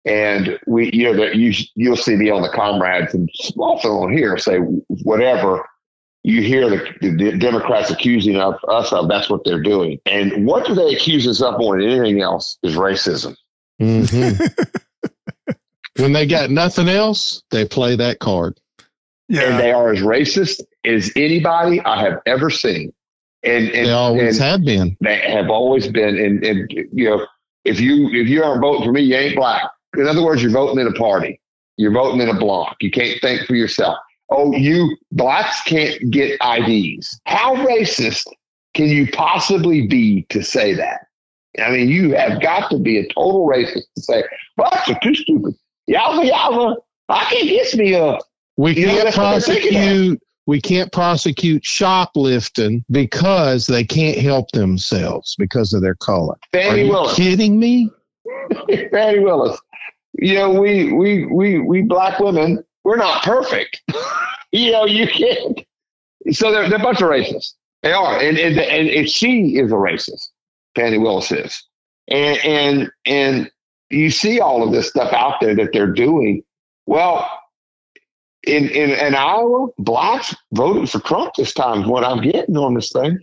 [0.05, 4.11] And we, you know, that you you'll see me on the comrades and often on
[4.15, 4.57] here say
[5.03, 5.65] whatever
[6.23, 9.99] you hear the, the, Democrats accusing of us of that's what they're doing.
[10.05, 13.35] And what do they accuse us of more than anything else is racism.
[13.81, 15.53] Mm-hmm.
[16.01, 18.59] when they got nothing else, they play that card.
[19.29, 19.43] Yeah.
[19.43, 22.91] And they are as racist as anybody I have ever seen.
[23.43, 24.97] And, and They always and have been.
[25.01, 26.17] they have always been.
[26.17, 27.25] And, and you know,
[27.65, 29.63] if you if you aren't voting for me, you ain't black.
[29.97, 31.39] In other words, you're voting in a party.
[31.77, 32.77] You're voting in a block.
[32.81, 33.97] You can't think for yourself.
[34.29, 37.19] Oh, you blacks can't get IDs.
[37.25, 38.25] How racist
[38.75, 41.05] can you possibly be to say that?
[41.59, 44.23] I mean, you have got to be a total racist to say
[44.57, 45.55] blacks are too stupid.
[45.89, 46.75] Yowza yowza.
[47.07, 48.19] I can't get me up.
[48.57, 49.83] We You can't that's what they're thinking of.
[49.83, 50.21] prosecute.
[50.49, 56.39] We can't prosecute shoplifting because they can't help themselves because of their color.
[56.55, 57.15] Are you Willis.
[57.15, 57.91] kidding me?
[58.91, 59.61] Fani Willis.
[60.13, 63.79] You know, we we we we black women, we're not perfect.
[64.51, 65.63] you know, you can't.
[66.31, 67.53] So they're, they're a bunch of racists.
[67.83, 70.29] They are, and and, and and she is a racist.
[70.75, 71.63] Fani Willis is,
[72.07, 73.51] and and and
[73.91, 76.41] you see all of this stuff out there that they're doing.
[76.87, 77.38] Well,
[78.43, 81.81] in in, in Iowa, blacks voted for Trump this time.
[81.81, 83.19] is What I'm getting on this thing.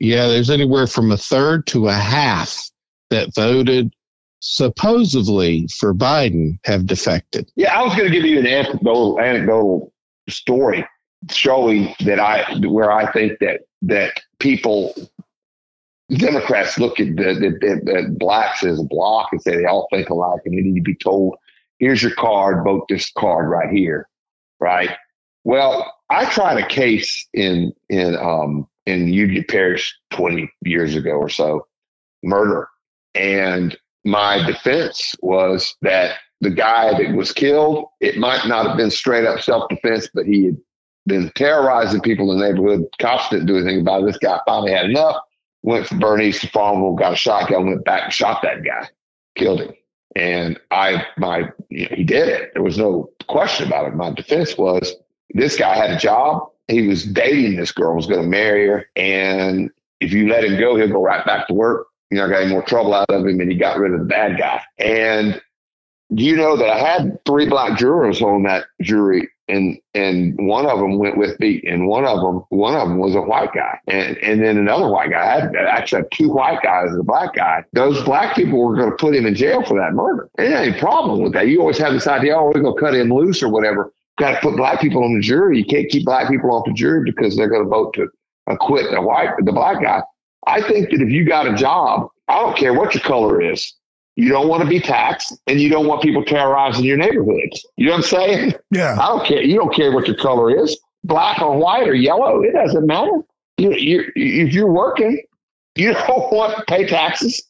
[0.00, 2.70] Yeah, there's anywhere from a third to a half
[3.10, 3.92] that voted
[4.40, 7.50] supposedly for Biden have defected.
[7.56, 9.92] Yeah, I was going to give you an anecdotal anecdotal
[10.28, 10.86] story
[11.30, 14.94] showing that I where I think that that people
[16.10, 19.88] Democrats look at the, the, the, the blacks as a block and say they all
[19.92, 21.36] think alike and they need to be told,
[21.78, 24.08] here's your card, vote this card right here,
[24.60, 24.90] right?
[25.44, 31.28] Well, I tried a case in in um, in Union Parish 20 years ago or
[31.28, 31.66] so,
[32.22, 32.68] murder,
[33.14, 38.90] and my defense was that the guy that was killed, it might not have been
[38.90, 40.56] straight up self defense, but he had
[41.06, 42.84] been terrorizing people in the neighborhood.
[43.00, 44.06] Cops didn't do anything about it.
[44.06, 45.16] This guy finally had enough,
[45.62, 48.88] went from Bernice to Farmerville, got a shotgun, went back and shot that guy,
[49.36, 49.72] killed him.
[50.16, 52.52] And I, my, you know, he did it.
[52.54, 53.94] There was no question about it.
[53.94, 54.94] My defense was
[55.30, 56.48] this guy had a job.
[56.68, 58.86] He was dating this girl, was going to marry her.
[58.96, 61.86] And if you let him go, he'll go right back to work.
[62.10, 63.40] You're not getting more trouble out of him.
[63.40, 64.62] And he got rid of the bad guy.
[64.78, 65.40] And
[66.14, 70.66] do you know that I had three black jurors on that jury, and and one
[70.66, 73.52] of them went with me, and one of them one of them was a white
[73.52, 75.20] guy, and and then another white guy.
[75.20, 77.64] I had I actually had two white guys and a black guy.
[77.72, 80.28] Those black people were going to put him in jail for that murder.
[80.36, 81.48] There ain't any problem with that.
[81.48, 83.92] You always have this idea, oh, we're going to cut him loose or whatever.
[84.18, 85.58] Got to put black people on the jury.
[85.58, 88.08] You can't keep black people off the jury because they're going to vote to
[88.48, 90.02] acquit the white the black guy.
[90.46, 93.74] I think that if you got a job, I don't care what your color is.
[94.18, 97.64] You don't want to be taxed and you don't want people terrorizing your neighborhoods.
[97.76, 98.54] You know what I'm saying?
[98.72, 98.96] Yeah.
[99.00, 99.40] I don't care.
[99.40, 102.42] You don't care what your color is, black or white or yellow.
[102.42, 103.12] It doesn't matter.
[103.58, 105.22] You, you, if you're working,
[105.76, 107.40] you don't want to pay taxes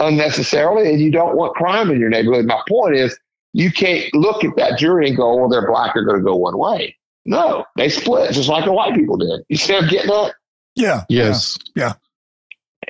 [0.00, 2.44] unnecessarily and you don't want crime in your neighborhood.
[2.44, 3.18] My point is,
[3.54, 6.36] you can't look at that jury and go, well, they're black, they're going to go
[6.36, 6.94] one way.
[7.24, 9.40] No, they split just like the white people did.
[9.48, 10.34] You see I'm getting at?
[10.74, 11.04] Yeah.
[11.08, 11.58] Yes.
[11.74, 11.94] Yeah.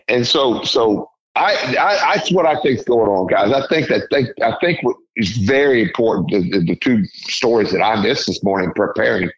[0.09, 3.53] And so so I, I that's what I think is going on, guys.
[3.53, 6.31] I think that think I think what is very important.
[6.31, 9.31] The, the, the two stories that I missed this morning preparing.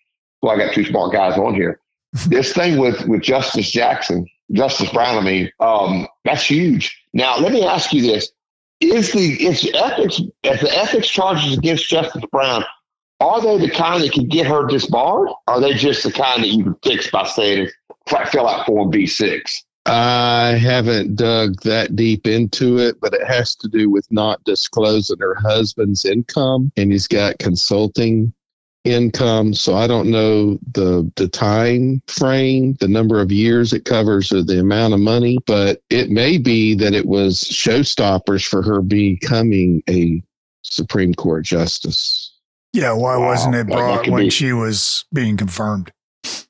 [0.42, 1.80] Well, I got two smart guys on here.
[2.28, 5.18] this thing with with Justice Jackson, Justice Brown.
[5.18, 6.98] I mean, um, that's huge.
[7.12, 8.30] Now, let me ask you this:
[8.80, 12.64] Is the is the ethics if the ethics charges against Justice Brown?
[13.20, 15.28] Are they the kind that can get her disbarred?
[15.28, 17.68] Or are they just the kind that you can fix by saying
[18.32, 19.62] fill out Form B six?
[19.86, 25.18] I haven't dug that deep into it, but it has to do with not disclosing
[25.20, 28.32] her husband's income, and he's got consulting
[28.84, 29.52] income.
[29.54, 34.42] So I don't know the the time frame, the number of years it covers, or
[34.42, 35.38] the amount of money.
[35.46, 40.22] But it may be that it was showstoppers for her becoming a
[40.62, 42.32] Supreme Court justice.
[42.72, 42.92] Yeah.
[42.92, 43.26] Why Wow.
[43.28, 45.90] wasn't it That- that brought when be- she was being confirmed?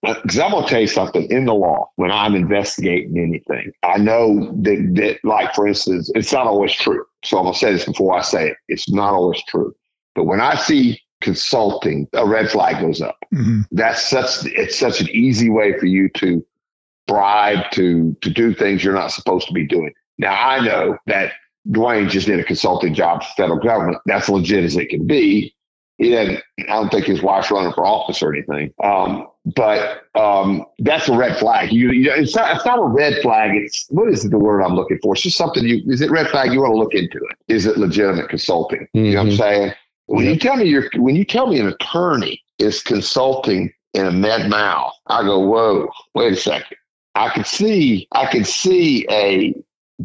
[0.03, 1.31] Because I'm gonna tell you something.
[1.31, 6.33] In the law, when I'm investigating anything, I know that, that, like for instance, it's
[6.33, 7.05] not always true.
[7.25, 8.57] So I'm gonna say this before I say it.
[8.69, 9.75] It's not always true.
[10.15, 13.19] But when I see consulting, a red flag goes up.
[13.33, 16.45] hmm That's such it's such an easy way for you to
[17.07, 19.93] bribe to to do things you're not supposed to be doing.
[20.19, 21.33] Now I know that
[21.69, 23.99] Dwayne just did a consulting job for the federal government.
[24.07, 25.55] That's legit as it can be.
[26.01, 28.73] He didn't, I don't think his wife's running for office or anything.
[28.83, 31.71] Um, but um, that's a red flag.
[31.73, 33.51] You, you, it's not, it's not a red flag.
[33.55, 35.13] It's what is the word I'm looking for?
[35.13, 36.55] It's just something you is it red flag?
[36.55, 37.37] You want to look into it.
[37.49, 38.89] Is it legitimate consulting?
[38.95, 39.37] You know what I'm Mhm.
[39.39, 39.73] saying?
[40.07, 44.11] When you tell me you're when you tell me an attorney is consulting in a
[44.11, 46.79] med mal, I go, whoa, wait a second.
[47.15, 49.55] I can see I can see a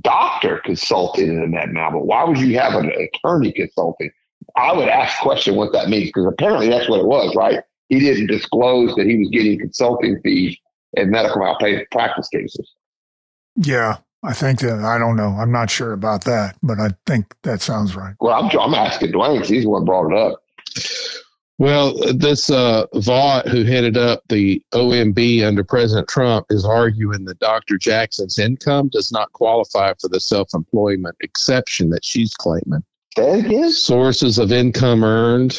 [0.01, 4.11] doctor consulting in a med mal, but why would you have an attorney consulting?
[4.57, 7.59] I would ask the question what that means because apparently that's what it was, right?
[7.89, 10.57] he didn't disclose that he was getting consulting fees
[10.93, 12.73] in medical malpractice cases.
[13.55, 15.35] Yeah, I think that I don't know.
[15.39, 18.15] I'm not sure about that, but I think that sounds right.
[18.19, 20.41] Well, I'm, I'm asking Dwayne because he's the one brought it up.
[21.57, 27.39] Well, this uh, Vought, who headed up the OMB under President Trump, is arguing that
[27.39, 27.77] Dr.
[27.77, 32.83] Jackson's income does not qualify for the self employment exception that she's claiming.
[33.17, 33.71] Say it again?
[33.71, 35.57] Sources of income earned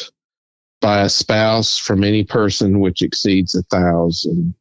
[0.81, 4.53] by a spouse from any person which exceeds a thousand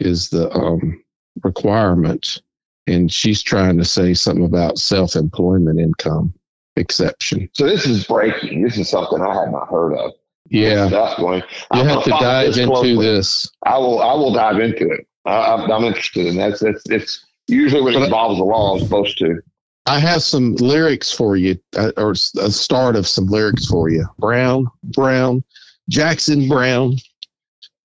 [0.00, 1.02] is the um,
[1.42, 2.40] requirement.
[2.86, 6.32] And she's trying to say something about self employment income
[6.76, 7.50] exception.
[7.52, 8.62] So this is breaking.
[8.62, 10.12] This is something I had not heard of.
[10.48, 10.86] Yeah.
[10.86, 11.42] That's going.
[11.74, 12.96] You have to dive into closely.
[12.96, 13.50] this.
[13.66, 14.00] I will.
[14.00, 15.06] I will dive into it.
[15.26, 16.52] I, I'm, I'm interested in that.
[16.52, 19.42] It's, it's, it's usually when it involves the law, I'm supposed to.
[19.88, 24.06] I have some lyrics for you, uh, or a start of some lyrics for you.
[24.18, 25.42] Brown, Brown,
[25.88, 26.96] Jackson Brown,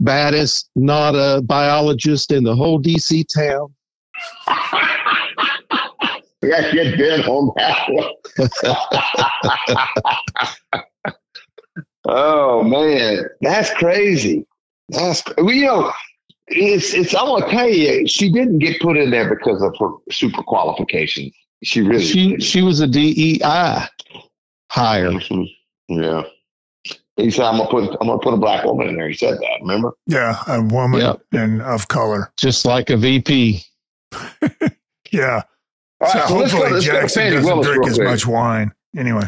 [0.01, 3.73] baddest, not a biologist in the whole DC town.
[6.41, 7.87] We got to get Ben on that
[12.05, 14.45] oh man, that's crazy.
[14.89, 15.91] That's well, you know,
[16.47, 17.15] it's it's.
[17.15, 21.33] I'm gonna tell you, she didn't get put in there because of her super qualifications.
[21.63, 22.03] She really.
[22.03, 23.87] She she was a DEI
[24.71, 25.11] hire.
[25.11, 25.47] Mhm.
[25.87, 26.23] Yeah.
[27.15, 29.35] He said, "I'm gonna put I'm gonna put a black woman in there." He said
[29.37, 29.57] that.
[29.61, 29.93] Remember?
[30.07, 31.21] Yeah, a woman Yep.
[31.33, 32.31] and of color.
[32.37, 33.63] just like a VP.
[35.11, 35.43] Yeah.
[36.01, 37.99] All so right, so let's go, hopefully let's go to Jackson doesn't Willis drink as
[37.99, 38.71] much wine.
[38.97, 39.27] Anyway.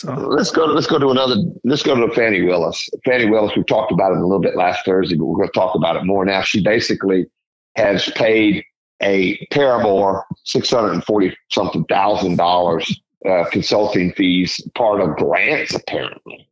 [0.00, 0.64] So Let's go.
[0.66, 1.34] Let's go to another.
[1.64, 2.88] Let's go to Fani Willis.
[3.04, 3.56] Fani Willis.
[3.56, 5.96] We talked about it a little bit last Thursday, but we're going to talk about
[5.96, 6.42] it more now.
[6.42, 7.26] She basically
[7.74, 8.62] has paid
[9.02, 15.74] a paramour six hundred and forty something thousand dollars uh, consulting fees, part of grants.
[15.74, 16.48] Apparently,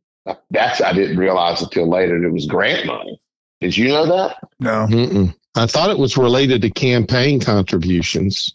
[0.51, 3.19] that's I didn't realize until later that it was grant money.
[3.61, 4.37] Did you know that?
[4.59, 4.87] no.
[4.89, 5.35] Mm-mm.
[5.55, 8.53] I thought it was related to campaign contributions.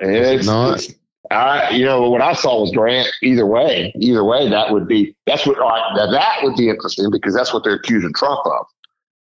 [0.00, 0.78] It's not?
[0.80, 0.94] it's-
[1.30, 3.08] I, you know, what I saw was grant.
[3.22, 6.68] Either way, either way, that would be that's what all right, now that would be
[6.68, 8.66] interesting because that's what they're accusing Trump of.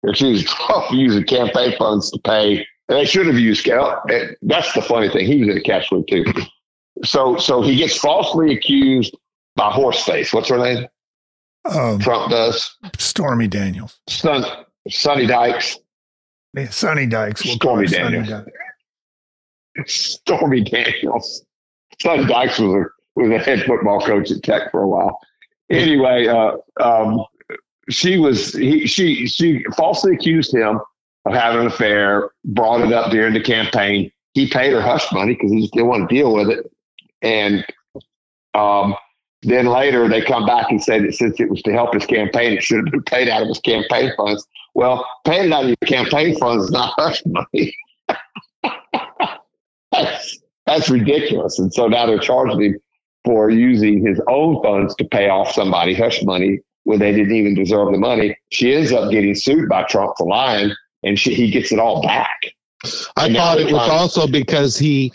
[0.01, 2.65] They're accusing Trump of using campaign funds to pay.
[2.89, 3.63] And they should have used.
[3.65, 4.03] Cal-
[4.41, 5.25] That's the funny thing.
[5.25, 6.25] He was in a catch with too.
[7.03, 9.15] So, so he gets falsely accused
[9.55, 10.33] by Horseface.
[10.33, 10.87] What's her name?
[11.65, 12.75] Um, Trump does.
[12.97, 13.99] Stormy Daniels.
[14.09, 14.43] Son,
[14.89, 15.77] Sonny Dykes.
[16.55, 17.45] Yeah, Sonny Dykes.
[17.45, 18.45] We'll Stormy her Sonny Daniels.
[19.77, 19.93] Dykes.
[19.93, 21.45] Stormy Daniels.
[22.01, 22.85] Sonny Dykes was a
[23.19, 25.19] was a head football coach at Tech for a while.
[25.69, 27.23] Anyway, uh, um,
[27.89, 30.79] she was he she she falsely accused him
[31.25, 32.31] of having an affair.
[32.45, 34.11] Brought it up during the campaign.
[34.33, 36.71] He paid her hush money because he just didn't want to deal with it.
[37.21, 37.65] And
[38.53, 38.95] um,
[39.43, 42.53] then later they come back and say that since it was to help his campaign,
[42.53, 44.45] it should have been paid out of his campaign funds.
[44.73, 47.75] Well, paying it out of your campaign funds is not hush money.
[49.91, 51.59] that's, that's ridiculous.
[51.59, 52.79] And so now they're charging him
[53.25, 57.53] for using his own funds to pay off somebody hush money when they didn't even
[57.53, 58.35] deserve the money.
[58.49, 60.71] She ends up getting sued by Trump for lying,
[61.03, 62.41] and she, he gets it all back.
[63.15, 65.11] I And thought it was also because he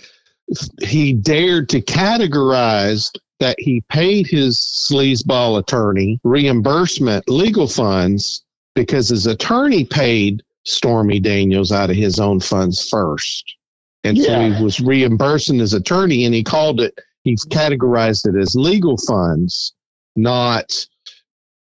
[0.81, 8.45] he dared to categorize that he paid his sleazeball attorney reimbursement legal funds
[8.75, 13.57] because his attorney paid Stormy Daniels out of his own funds first.
[14.05, 18.55] And so he was reimbursing his attorney and he called it, he's categorized it as
[18.55, 19.75] legal funds,
[20.15, 20.87] not,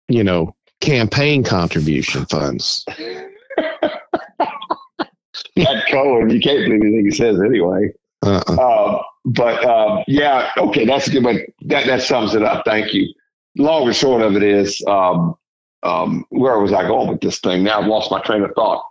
[0.07, 2.85] you know, campaign contribution funds.
[5.63, 7.94] That Cohen, you can't believe anything he says anyway.
[8.24, 8.58] Uh-uh.
[8.58, 11.39] Um, but um, yeah, okay, that's a good one.
[11.62, 12.63] That that sums it up.
[12.65, 13.13] Thank you.
[13.58, 15.36] Long and short of it is, um,
[15.84, 17.63] um, where was I going with this thing?
[17.63, 18.84] Now I've lost my train of thought.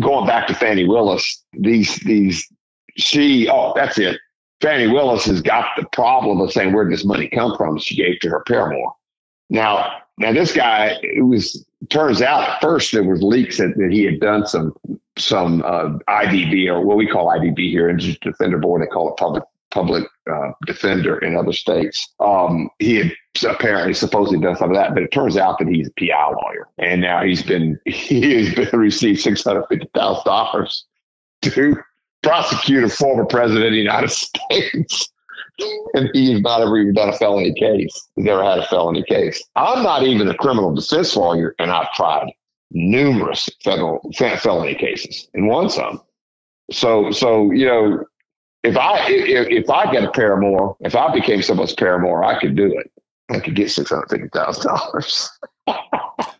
[0.00, 2.50] Going back to Fani Willis, these these
[2.96, 4.18] she oh that's it.
[4.62, 7.78] Fani Willis has got the problem of saying where did this money come from?
[7.78, 8.92] She gave to her paramour.
[9.50, 14.04] Now now this guy it was turns out first there was leaks that, that he
[14.04, 14.74] had done some
[15.16, 18.82] some uh, IDB or what we call IDB here, Indigent Defender Board.
[18.82, 22.08] They call it public public uh, defender in other states.
[22.20, 23.12] Um, he had
[23.46, 26.68] apparently supposedly done some of that, but it turns out that he's a PI lawyer,
[26.78, 30.84] and now he's been he has been received six hundred fifty thousand dollars
[31.42, 31.76] to
[32.22, 35.12] prosecute a former president of the United States.
[35.94, 38.08] And he's not ever even done a felony case.
[38.14, 39.42] He's never had a felony case.
[39.56, 42.30] I'm not even a criminal defense lawyer, and I've tried
[42.70, 46.00] numerous federal fe- felony cases and won some.
[46.70, 48.04] So, so you know,
[48.62, 52.56] if I if, if I get a paramour, if I became someone's paramour, I could
[52.56, 52.90] do it.
[53.30, 55.30] I could get six hundred fifty thousand dollars.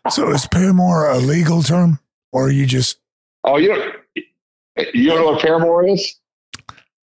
[0.09, 1.99] So is paramour a legal term,
[2.31, 2.99] or are you just?
[3.43, 3.95] Oh, you don't
[4.93, 6.15] you don't know what paramour is?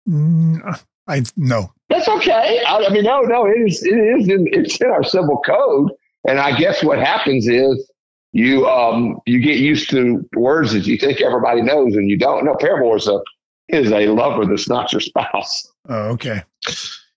[0.09, 1.73] Mm, I no.
[1.89, 2.63] That's okay.
[2.67, 3.83] I, I mean, no, no, it is.
[3.85, 4.29] It is.
[4.29, 5.91] In, it's in our civil code,
[6.29, 7.89] and I guess what happens is
[8.33, 12.45] you um you get used to words that you think everybody knows, and you don't.
[12.45, 13.21] No, paramour is a
[13.69, 15.73] is a lover that's not your spouse.
[15.89, 16.43] Oh, okay.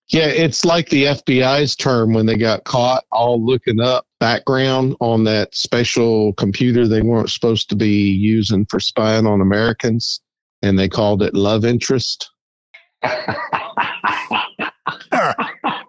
[0.08, 5.22] Yeah, it's like the FBI's term when they got caught all looking up background on
[5.24, 10.20] that special computer they weren't supposed to be using for spying on Americans,
[10.62, 12.28] and they called it love interest.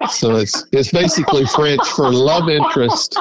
[0.09, 3.17] So it's it's basically French for love interest.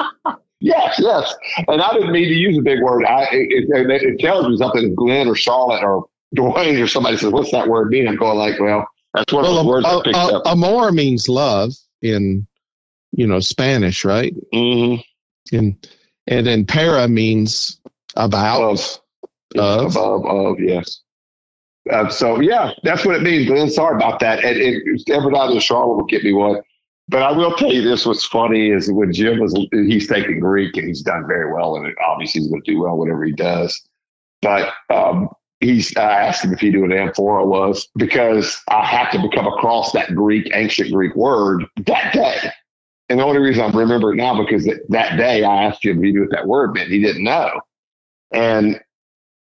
[0.59, 1.33] Yes, yes.
[1.67, 3.05] And I didn't mean to use a big word.
[3.05, 4.91] I, it, it, it tells me something.
[4.91, 8.37] If Glenn or Charlotte or Dwayne or somebody says, "What's that word mean?" I'm going
[8.37, 11.27] like, "Well, that's one of the Well, words I a, picked a, up." amor means
[11.29, 12.45] love in
[13.11, 14.33] you know Spanish, right?
[14.53, 14.95] hmm
[15.51, 15.87] And
[16.27, 17.79] and then para means
[18.15, 18.99] about Of,
[19.57, 19.97] of.
[19.97, 21.01] of, of, yes.
[21.89, 23.69] Uh, so yeah, that's what it means, Glenn.
[23.69, 24.43] Sorry about that.
[24.43, 26.61] And it, every night in Charlotte will get me one.
[27.07, 30.77] But I will tell you this: what's funny is when Jim was he's taking Greek
[30.77, 31.93] and he's done very well and.
[32.07, 33.81] Obviously, he's going to do well whatever he does.
[34.41, 35.29] But um,
[35.59, 39.47] he's I asked him if he knew what amphora was because I happened to come
[39.47, 42.51] across that Greek ancient Greek word that day.
[43.09, 45.97] And the only reason I remember it now because that, that day I asked him
[45.97, 46.89] if he knew what that word meant.
[46.89, 47.49] He didn't know.
[48.31, 48.79] And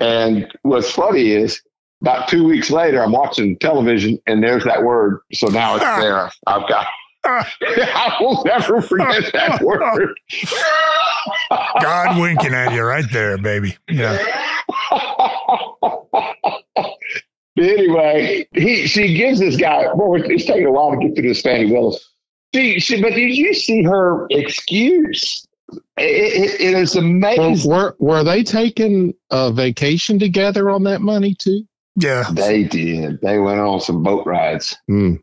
[0.00, 1.62] and what's funny is
[2.02, 5.20] about two weeks later, I'm watching television and there's that word.
[5.32, 6.00] So now it's ah.
[6.00, 6.30] there.
[6.46, 6.86] I've got.
[7.24, 7.48] Ah.
[7.62, 9.64] I will never forget that ah.
[9.64, 10.14] word.
[11.80, 13.76] God winking at you right there, baby.
[13.88, 14.18] Yeah.
[17.58, 19.84] Anyway, he she gives this guy.
[19.94, 22.02] Well, it's taking a while to get through this Fani Willis.
[22.54, 25.46] She, she, but did you see her excuse?
[25.98, 27.70] It, it, it is Well, amazing.
[27.70, 31.64] were were they taking a vacation together on that money too?
[31.96, 32.24] Yeah.
[32.32, 33.20] They did.
[33.20, 34.76] They went on some boat rides.
[34.88, 35.16] Hmm.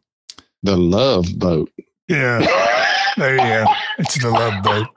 [0.63, 1.72] The love boat.
[2.07, 2.39] Yeah.
[3.17, 3.65] There you go.
[3.97, 4.88] It's the love boat.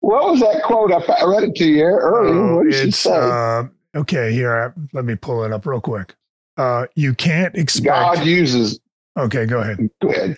[0.00, 0.92] What was that quote?
[0.92, 2.34] I, I read it to you earlier.
[2.34, 3.10] Oh, what did she it's say?
[3.12, 3.64] uh,
[3.94, 4.32] okay.
[4.32, 6.14] Here, I, let me pull it up real quick.
[6.56, 7.86] Uh, you can't expect.
[7.86, 8.80] God uses.
[9.18, 9.88] okay, go ahead.
[10.02, 10.36] Go ahead.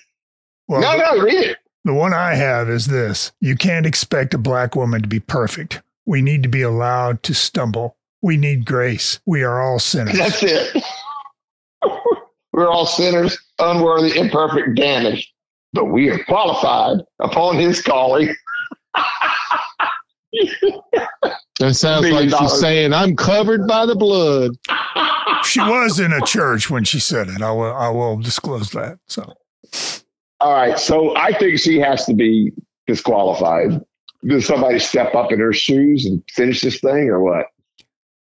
[0.68, 1.58] Well, no, no, read it.
[1.84, 5.82] the one I have is this: you can't expect a black woman to be perfect.
[6.06, 7.96] We need to be allowed to stumble.
[8.22, 9.20] We need grace.
[9.26, 10.16] We are all sinners.
[10.16, 10.82] That's it.
[12.52, 15.28] We're all sinners, unworthy, imperfect, damaged,
[15.72, 18.34] but we are qualified upon His calling.
[21.58, 24.52] That sounds Million like she's saying, "I'm covered by the blood."
[25.44, 27.42] she was in a church when she said it.
[27.42, 27.72] I will.
[27.72, 28.98] I will disclose that.
[29.08, 29.32] So
[30.40, 32.52] All right, so I think she has to be
[32.86, 33.80] disqualified.
[34.26, 37.46] Does somebody step up in her shoes and finish this thing, or what?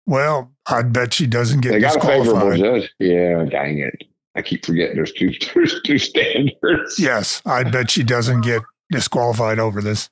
[0.08, 2.60] Well, I'd bet she doesn't get They got a favorable disqualified.
[2.60, 2.94] judge.
[3.00, 4.04] Yeah, dang it.
[4.36, 7.00] I keep forgetting there's two there's two standards.
[7.00, 10.10] Yes, I'd bet she doesn't get disqualified over this,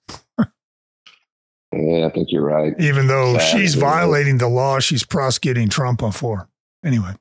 [1.72, 2.74] Yeah, I think you're right.
[2.80, 6.48] even though Sad, she's violating the law she's prosecuting Trump for.
[6.86, 7.12] Anyway,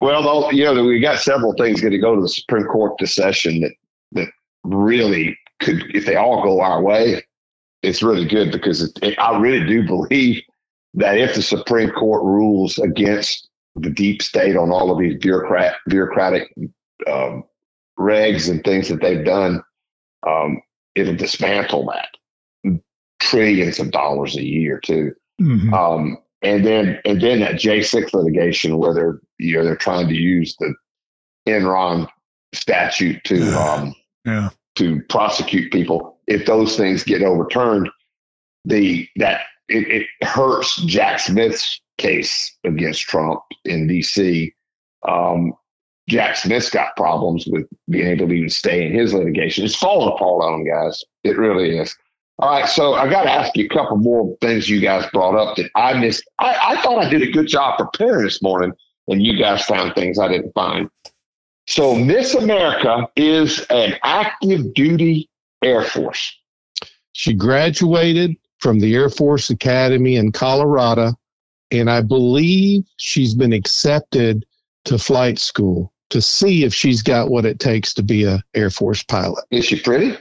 [0.00, 3.14] Well, you know, we got several things going to go to the Supreme Court this
[3.14, 3.72] session that
[4.12, 4.28] that
[4.64, 7.22] really could, if they all go our way,
[7.82, 10.42] it's really good because it, it, I really do believe
[10.98, 15.74] that if the Supreme Court rules against the deep state on all of these bureaucrat
[15.88, 16.52] bureaucratic
[17.10, 17.44] um,
[17.98, 19.62] regs and things that they've done,
[20.26, 20.60] um,
[20.94, 22.08] it'll dismantle that
[23.20, 25.12] trillions of dollars a year too.
[25.40, 25.72] Mhm.
[25.72, 30.08] Um, and then and then that J six litigation where they're you know they're trying
[30.08, 30.74] to use the
[31.46, 32.08] Enron
[32.54, 33.94] statute to um,
[34.24, 36.18] yeah, to prosecute people.
[36.26, 37.88] If those things get overturned,
[38.64, 44.54] the that it, it hurts Jack Smith's case against Trump in D.C.
[45.06, 45.52] Um,
[46.08, 49.64] Jack Smith's got problems with being able to even stay in his litigation.
[49.64, 51.04] It's falling apart on him, guys.
[51.22, 51.94] It really is.
[52.38, 55.34] All right, so I got to ask you a couple more things you guys brought
[55.34, 56.22] up that I missed.
[56.38, 58.72] I, I thought I did a good job preparing this morning,
[59.08, 60.88] and you guys found things I didn't find.
[61.66, 65.28] So, Miss America is an active duty
[65.62, 66.34] Air Force.
[67.12, 71.12] She graduated from the Air Force Academy in Colorado,
[71.70, 74.44] and I believe she's been accepted
[74.84, 78.70] to flight school to see if she's got what it takes to be a Air
[78.70, 79.44] Force pilot.
[79.50, 80.16] Is she pretty?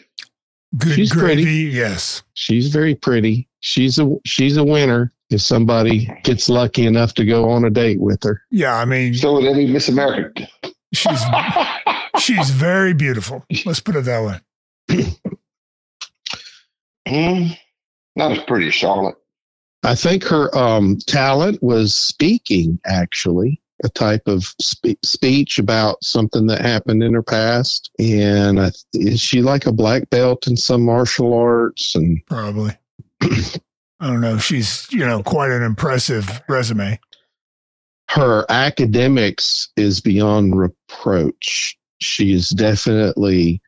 [0.77, 1.43] good She's gravy.
[1.43, 1.51] pretty.
[1.75, 3.47] Yes, She's very pretty.
[3.61, 7.99] She's a she's a winner if somebody gets lucky enough to go on a date
[8.01, 8.41] with her.
[8.51, 8.75] yeah.
[8.75, 10.47] I mean, So would any Miss America?
[10.93, 11.19] she's
[12.19, 13.45] she's very beautiful.
[13.65, 14.23] Let's put it that
[14.89, 15.05] way.
[17.07, 17.57] Mm,
[18.18, 19.15] not as pretty as Charlotte.
[19.84, 26.47] I think her um, talent was speaking, actually, a type of spe- speech about something
[26.47, 27.91] that happened in her past.
[27.99, 31.95] And I, is she like a black belt in some martial arts?
[31.95, 32.74] And Probably.
[33.22, 34.38] I don't know.
[34.39, 36.99] She's, you know, quite an impressive resume.
[38.09, 41.78] her academics is beyond reproach.
[41.99, 43.61] She is definitely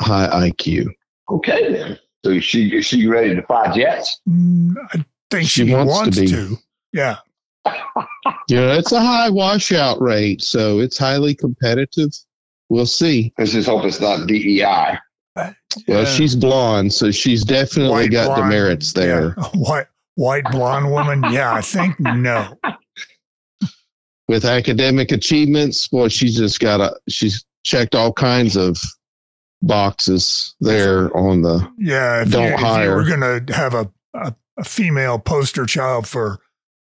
[0.00, 0.88] high IQ.
[1.30, 1.98] Okay then.
[2.24, 4.20] So is she is she ready to fly jets?
[4.28, 6.56] Mm, I think she, She wants, wants to, to.
[6.92, 7.16] Yeah.
[8.48, 12.10] Yeah, it's a high washout rate, so it's highly competitive.
[12.68, 13.32] We'll see.
[13.38, 14.98] Let's just hope it's not DEI.
[15.86, 18.50] Well, she's blonde, so she's definitely White got blonde.
[18.50, 19.34] demerits there.
[19.38, 19.44] Yeah.
[19.54, 21.22] White, white blonde woman.
[21.32, 22.58] Yeah, I think no.
[24.28, 28.78] With academic achievements, well, she's just got a she's checked all kinds of
[29.62, 32.22] boxes there on the Yeah.
[32.22, 32.96] If, Don't you, if you hire.
[32.96, 36.40] were going to have a, a, a female poster child for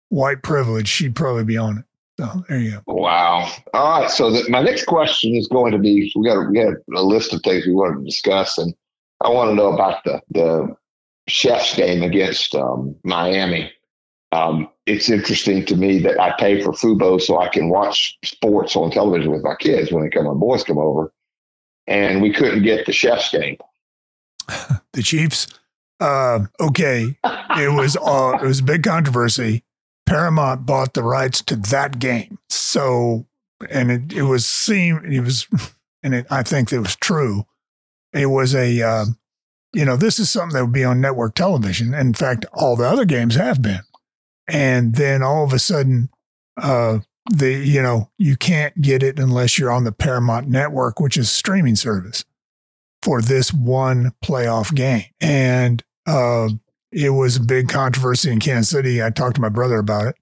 [0.09, 1.85] white privilege, she'd probably be on it.
[2.20, 2.83] So there you go.
[2.87, 3.49] Wow.
[3.74, 4.11] All right.
[4.11, 7.33] So the, my next question is going to be: we got we got a list
[7.33, 8.74] of things we wanted to discuss, and
[9.20, 10.74] I want to know about the the
[11.29, 13.70] Chefs game against um, Miami.
[14.33, 18.74] Um, it's interesting to me that I pay for Fubo so I can watch sports
[18.76, 21.12] on television with my kids when they come, my boys come over,
[21.89, 23.57] and we couldn't get the Chefs game.
[24.95, 25.47] The Chiefs.
[26.01, 27.16] Uh, okay.
[27.22, 29.62] It was it was a big controversy.
[30.07, 32.39] Paramount bought the rights to that game.
[32.49, 33.26] So,
[33.70, 35.47] and it, it was seem it was,
[36.03, 37.45] and it, I think it was true.
[38.12, 39.05] It was a, uh,
[39.72, 41.95] you know, this is something that would be on network television.
[41.95, 43.82] In fact, all the other games have been.
[44.49, 46.09] And then all of a sudden,
[46.57, 47.01] uh,
[47.31, 51.31] the you know you can't get it unless you're on the Paramount network, which is
[51.31, 52.24] streaming service
[53.03, 55.05] for this one playoff game.
[55.20, 56.49] And uh,
[56.91, 59.03] it was a big controversy in Kansas City.
[59.03, 60.16] I talked to my brother about it.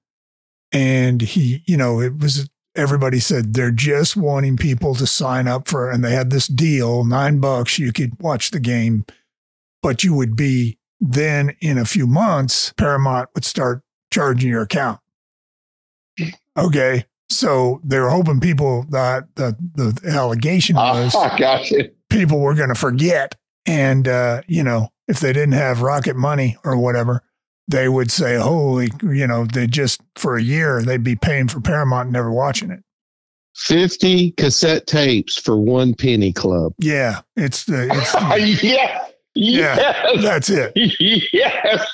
[0.73, 5.69] And he, you know, it was everybody said they're just wanting people to sign up
[5.69, 7.79] for, and they had this deal nine bucks.
[7.79, 9.07] You could watch the game,
[9.83, 13.83] but you would be then in a few months, Paramount would start
[14.13, 15.01] charging your account.
[16.57, 17.05] Okay.
[17.29, 21.73] So they were hoping people that the, the allegation was Oh, gosh.
[22.09, 23.35] people were going to forget.
[23.67, 27.23] And, uh, you know, if they didn't have rocket money or whatever,
[27.69, 31.61] they would say, holy, you know, they just for a year, they'd be paying for
[31.61, 32.81] Paramount and never watching it.
[33.57, 36.75] fifty cassette tapes for one penny club.
[36.79, 37.23] Yeah.
[37.37, 38.13] It's the, it's
[38.61, 39.05] the yeah.
[39.35, 40.21] Yeah.
[40.23, 40.73] That's it.
[41.33, 41.87] yes.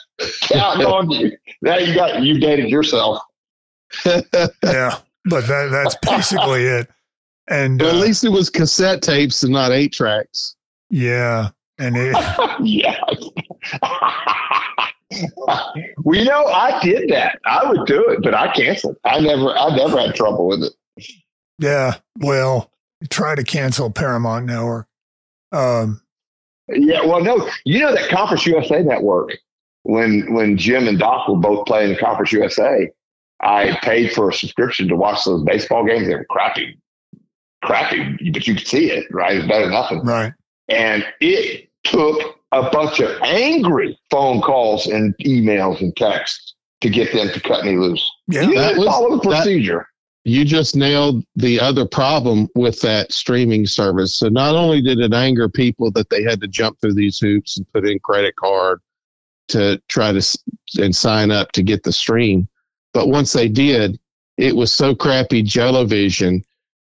[0.43, 1.33] Counting on you.
[1.63, 3.23] Now you got you dated yourself.
[4.05, 4.99] Yeah.
[5.27, 6.89] But that, that's basically it.
[7.49, 10.57] And But at uh, least it was cassette tapes and not eight tracks.
[10.91, 11.51] yeah.
[11.79, 12.15] And it,
[12.63, 12.99] yes.
[15.37, 15.73] well,
[16.15, 17.39] you know, I did that.
[17.45, 18.97] I would do it, but I canceled.
[19.05, 21.13] I never, I never had trouble with it.
[21.59, 21.97] yeah.
[22.19, 22.71] Well,
[23.11, 24.87] try to cancel Paramount Network.
[25.51, 26.01] Um,
[26.69, 29.37] Yeah, well, no, you know that Conference USA network.
[29.85, 32.89] When when Jim and Doc were both playing in Conference USA,
[33.43, 36.07] I paid for a subscription to watch those baseball games.
[36.07, 36.79] They were crappy,
[37.65, 39.07] crappy, but you could see it.
[39.11, 40.01] Right, it's better than nothing.
[40.05, 40.33] right.
[40.69, 47.13] And it took a bunch of angry phone calls and emails and texts to get
[47.13, 48.09] them to cut me loose.
[48.29, 48.43] Yeah.
[48.43, 49.87] you that was- follow the that- procedure.
[50.25, 54.15] You just nailed the other problem with that streaming service.
[54.15, 57.57] So not only did it anger people that they had to jump through these hoops
[57.57, 58.79] and put in credit card
[59.49, 60.39] to try to
[60.81, 62.47] and sign up to get the stream,
[62.93, 63.99] but once they did,
[64.39, 66.43] it was so crappy Jellovision.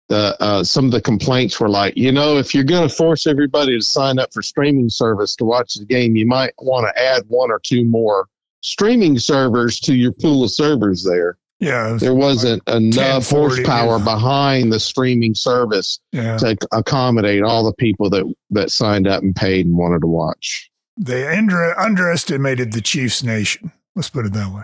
[0.08, 3.26] The uh, some of the complaints were like, you know, if you're going to force
[3.26, 7.02] everybody to sign up for streaming service to watch the game, you might want to
[7.02, 8.26] add one or two more
[8.60, 11.92] streaming servers to your pool of servers there Yeah.
[11.92, 14.04] was- there wasn't enough 1040, horsepower yeah.
[14.04, 16.36] behind the streaming service yeah.
[16.38, 20.70] to accommodate all the people that that signed up and paid and wanted to watch.
[20.98, 23.72] They under, underestimated the Chiefs nation.
[23.96, 24.62] Let's put it that way.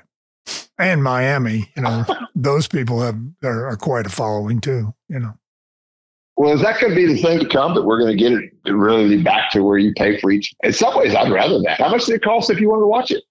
[0.79, 4.95] And Miami, you know, those people have are, are quite a following too.
[5.09, 5.35] You know,
[6.37, 8.33] Well, is that going to be the thing to come that we're going to get
[8.33, 10.55] it really back to where you pay for each?
[10.63, 11.79] In some ways, I'd rather that.
[11.81, 13.23] How much did it cost if you wanted to watch it?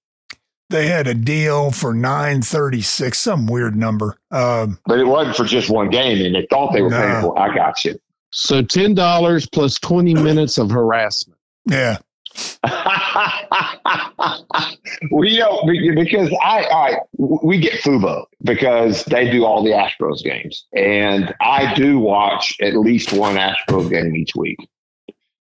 [0.72, 4.18] they had a deal for nine thirty six, some weird number.
[4.30, 7.39] Um, But it wasn't for just one game, and they thought they were paying for.
[7.39, 7.99] I got you.
[8.32, 11.39] So ten dollars plus twenty minutes of harassment.
[11.66, 11.97] yeah,
[15.12, 20.66] we be- because I, I we get Fubo because they do all the Astros games,
[20.74, 24.58] and I do watch at least one Astros game each week.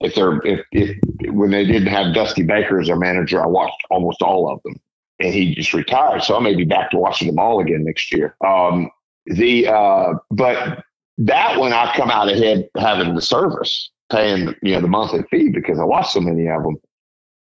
[0.00, 0.98] if they're if, if
[1.32, 4.74] when they didn't have Dusty Baker as their manager, I watched almost all of them,
[5.20, 6.22] and he just retired.
[6.22, 8.36] So I may be back to watching them all again next year.
[8.44, 8.90] Um,
[9.26, 10.84] the uh, but
[11.18, 15.50] that one I come out ahead having the service, paying you know the monthly fee
[15.50, 16.76] because I watched so many of them.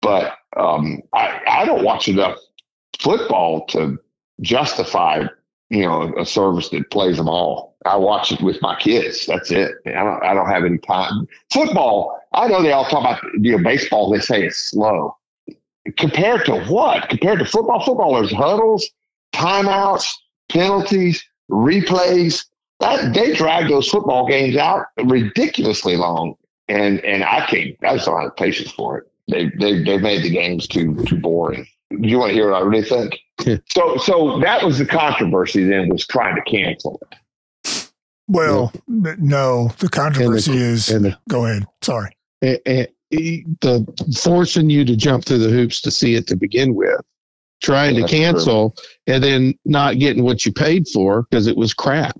[0.03, 2.39] But um, I I don't watch enough
[2.99, 3.99] football to
[4.41, 5.25] justify
[5.71, 7.77] you know a service that plays them all.
[7.87, 9.27] I watch it with my kids.
[9.27, 9.73] That's it.
[9.87, 11.27] I don't I don't have any time.
[11.53, 12.19] Football.
[12.33, 14.11] I know they all talk about you know baseball.
[14.11, 15.17] They say it's slow.
[15.97, 17.09] Compared to what?
[17.09, 18.89] Compared to football, football there's huddles,
[19.33, 20.13] timeouts,
[20.51, 22.47] penalties, replays.
[22.81, 26.35] That they drag those football games out ridiculously long,
[26.69, 27.77] and and I can't.
[27.83, 29.10] I just don't have the patience for it.
[29.31, 31.67] They they they made the games too too boring.
[31.91, 33.19] Do you want to hear what I really think?
[33.69, 35.65] so so that was the controversy.
[35.65, 37.91] Then was trying to cancel it.
[38.29, 40.87] Well, n- no, the controversy is.
[40.87, 41.67] The, Go ahead.
[41.83, 42.17] Sorry.
[42.43, 43.85] and, and the
[44.23, 47.01] forcing you to jump through the hoops to see it to begin with,
[47.61, 48.21] trying Yeah, to that's true.
[48.21, 48.77] cancel,
[49.09, 52.17] and then not getting what you paid for because it was crap.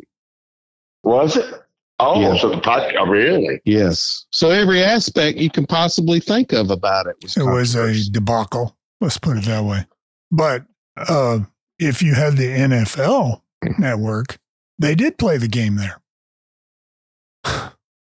[1.05, 1.55] Was it?
[2.01, 2.37] Oh, Yeah.
[2.39, 3.61] so the podcast really?
[3.65, 4.27] Yes.
[4.31, 8.77] So every aspect you can possibly think of about it was It was a debacle.
[9.01, 9.87] Let's put it that way.
[10.31, 10.65] But
[10.97, 11.41] uh,
[11.79, 13.43] if you had the NFL
[13.79, 14.39] network,
[14.79, 16.01] they did play the game there.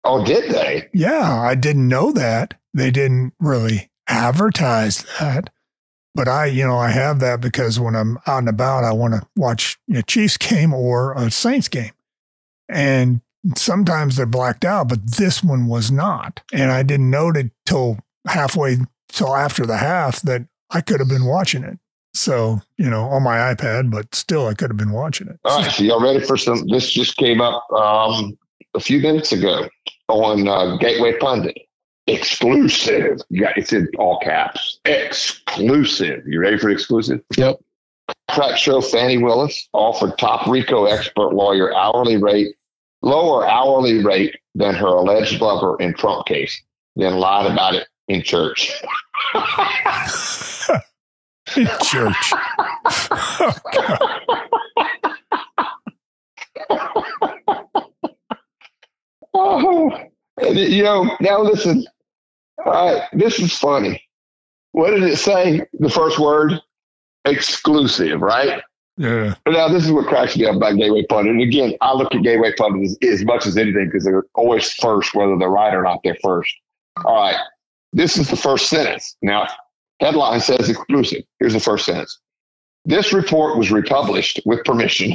[0.04, 0.88] Oh, did they?
[0.94, 2.56] Yeah, I didn't know that.
[2.74, 5.50] They didn't really advertise that.
[6.16, 9.14] But I, you know, I have that because when I'm out and about, I want
[9.14, 11.92] to watch a Chiefs game or a Saints game.
[12.68, 13.22] And
[13.56, 16.42] sometimes they're blacked out, but this one was not.
[16.54, 18.78] And I didn't know it till halfway,
[19.10, 21.80] till after the half that I could have been watching it.
[22.14, 25.40] So, you know, on my iPad, but still I could have been watching it.
[25.46, 26.68] All right, so y'all ready for some?
[26.68, 28.38] This just came up um,
[28.74, 29.70] a few minutes ago
[30.08, 31.58] on uh, Gateway Pundit.
[32.08, 33.20] Exclusive.
[33.30, 34.80] You got, it's in all caps.
[34.86, 36.28] Exclusive.
[36.28, 37.22] You ready for exclusive?
[37.38, 37.60] Yep.
[38.32, 42.56] Crack show Fani Willis offered top RICO expert lawyer hourly rate,
[43.02, 46.62] lower hourly rate than her alleged lover in Trump case,
[46.96, 48.72] then lied about it in church.
[51.56, 52.34] in Church.
[59.34, 61.86] Oh, it- oh, you know, now listen.
[62.66, 64.02] All right, this is funny.
[64.72, 65.62] What did it say?
[65.80, 66.54] The first word,
[67.26, 68.62] exclusive, right?
[69.00, 69.34] Yeah.
[69.46, 71.32] But Now this is what cracks me up about Gateway Pundit.
[71.34, 74.72] And again, I look at Gateway Pundit as, as much as anything because they're always
[74.74, 76.02] first, whether they're right or not.
[76.04, 76.54] They're first.
[77.06, 77.38] All right,
[77.94, 79.16] this is the first sentence.
[79.22, 79.48] Now,
[80.00, 81.24] headline says exclusive.
[81.40, 82.20] Here's the first sentence.
[82.86, 85.14] This report was republished with permission.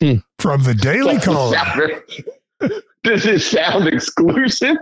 [0.00, 0.14] Hmm.
[0.38, 1.56] From the Daily Does it Caller.
[1.56, 4.76] sound- Does it sound exclusive?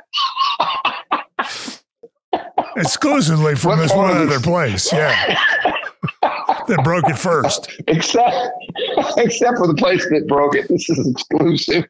[2.76, 4.92] exclusively from What this one other place.
[4.92, 5.38] Yeah.
[6.76, 7.70] that broke it first.
[7.88, 8.34] except
[9.16, 10.68] except for the place that broke it.
[10.68, 11.84] This is exclusive.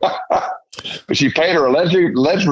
[0.00, 2.46] but she paid her alleged, alleged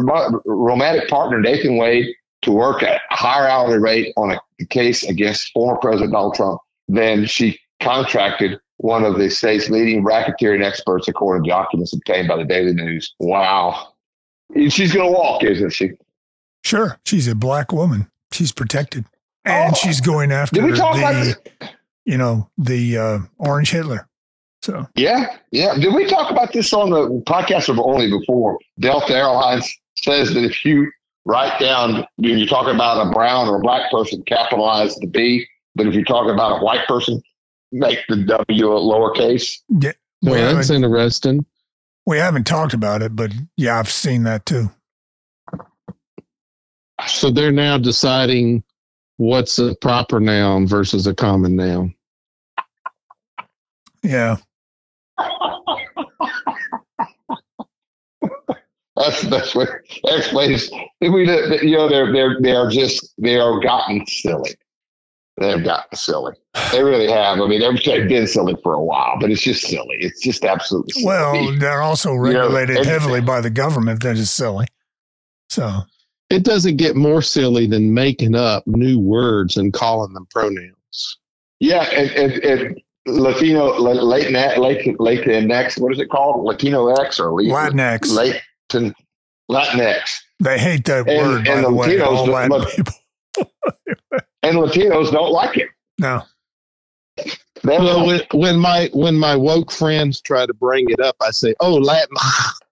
[0.45, 5.53] romantic partner Nathan Wade to work at a higher hourly rate on a case against
[5.53, 11.45] former President Donald Trump than she contracted one of the state's leading racketeering experts, according
[11.45, 13.15] to documents obtained by the Daily News.
[13.19, 13.95] Wow.
[14.69, 15.93] She's going to walk, isn't she?
[16.63, 16.99] Sure.
[17.05, 18.11] She's a black woman.
[18.33, 19.07] She's protected.
[19.47, 19.77] And Oh.
[19.77, 21.71] she's going after Did we talk about the, this?
[22.05, 24.09] you know, the uh, orange Hitler.
[24.63, 25.75] So Yeah, yeah.
[25.75, 28.59] Did we talk about this on the podcast or only before?
[28.81, 30.91] Delta Airlines says that if you
[31.25, 35.47] write down, when you're talking about a brown or a black person, capitalize the B,
[35.77, 37.23] but if you're talking about a white person,
[37.73, 39.59] make the W a lowercase.
[39.81, 39.93] yeah,
[40.23, 41.45] we, Well, that's interesting.
[42.07, 44.71] we haven't talked about it, but yeah, I've seen that too.
[47.07, 48.65] So they're now deciding
[49.17, 51.95] what's a proper noun versus a common noun.
[54.03, 54.37] Yeah.
[58.97, 59.53] That's that's.
[59.53, 60.71] That explains.
[61.01, 61.09] We,
[61.63, 64.55] you know, they're they're they are just they are gotten silly.
[65.39, 66.33] They've gotten silly.
[66.73, 67.39] They really have.
[67.41, 69.97] I mean, they've been silly for a while, but it's just silly.
[70.01, 71.05] It's just absolutely silly.
[71.05, 74.03] Well, they're also know, regulated everything- heavily by the government.
[74.03, 74.67] That is silly.
[75.51, 75.83] So
[76.31, 81.19] It doesn't get more silly than making up new words and calling them pronouns.
[81.61, 86.45] Yeah, and, and, and Latino, La- Latin, Latin, Latin X, what is it called?
[86.45, 88.95] Latino X or La- Latinx, Latin,
[89.51, 90.11] Latinx.
[90.41, 91.87] they hate that And- word, by and the the way.
[91.97, 92.95] Latinos All don't Latin look- people.
[94.43, 95.69] And Latinos don't like it.
[95.99, 96.23] No.
[97.65, 101.55] Well, when, when my when my woke friends try to bring it up, I say,
[101.59, 102.15] "Oh, Latin."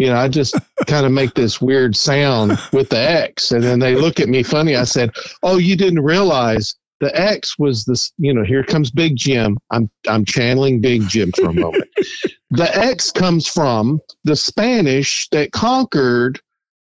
[0.00, 3.52] you know, I just kind of make this weird sound with the X.
[3.52, 4.74] And then they look at me funny.
[4.74, 5.10] I said,
[5.42, 9.58] Oh, you didn't realize the X was this, you know, here comes Big Jim.
[9.70, 11.84] I'm I'm channeling Big Jim for a moment.
[12.50, 16.40] the X comes from the Spanish that conquered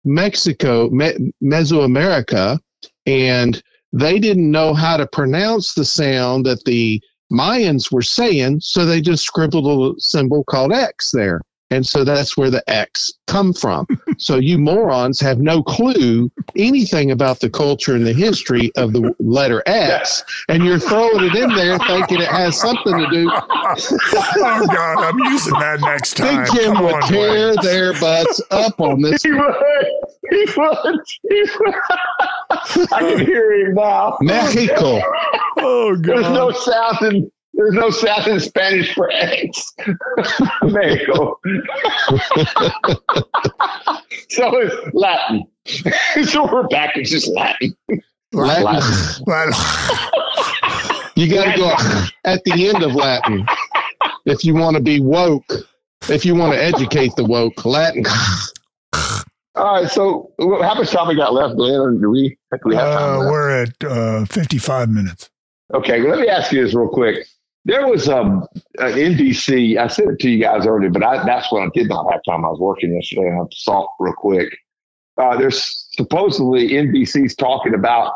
[0.06, 2.58] Mexico, Me- Mesoamerica,
[3.04, 6.98] and they didn't know how to pronounce the sound that the
[7.30, 11.42] Mayans were saying, so they just scribbled a symbol called X there.
[11.72, 13.86] And so that's where the X come from.
[14.18, 19.14] so you morons have no clue anything about the culture and the history of the
[19.18, 23.30] letter X, and you're throwing it in there thinking it has something to do.
[23.32, 26.44] oh God, I'm using that next time.
[26.44, 27.56] Big Jim Come would on, tear Wayne.
[27.62, 29.22] their butts up on this.
[29.22, 29.54] He would.
[30.30, 31.00] He would.
[31.30, 31.74] He would.
[32.92, 34.18] I can hear him now.
[34.20, 35.00] Mexico.
[35.64, 36.16] Oh God.
[36.16, 37.30] There's no sound in
[37.62, 39.72] there's no sound in Spanish for X.
[40.62, 41.38] Mexico.
[44.28, 45.44] so it's Latin.
[46.24, 46.96] so we're back.
[46.96, 47.76] It's just Latin.
[48.32, 49.24] Latin.
[49.26, 49.50] Well,
[51.14, 51.72] You got to go
[52.24, 53.46] at the end of Latin
[54.26, 55.52] if you want to be woke.
[56.08, 58.04] If you want to educate the woke, Latin.
[59.54, 59.88] All right.
[59.88, 62.00] So how much time we got left, Glenn?
[62.00, 63.30] Do we, do we have time uh, left?
[63.30, 65.30] we're at uh, 55 minutes.
[65.74, 67.24] Okay, well, let me ask you this real quick.
[67.64, 68.46] There was um,
[68.78, 69.78] an NBC.
[69.78, 72.22] I said it to you guys earlier, but I, that's when I did not have
[72.24, 72.44] time.
[72.44, 74.56] I was working yesterday, and I saw it real quick.
[75.16, 78.14] Uh, there's supposedly NBC's talking about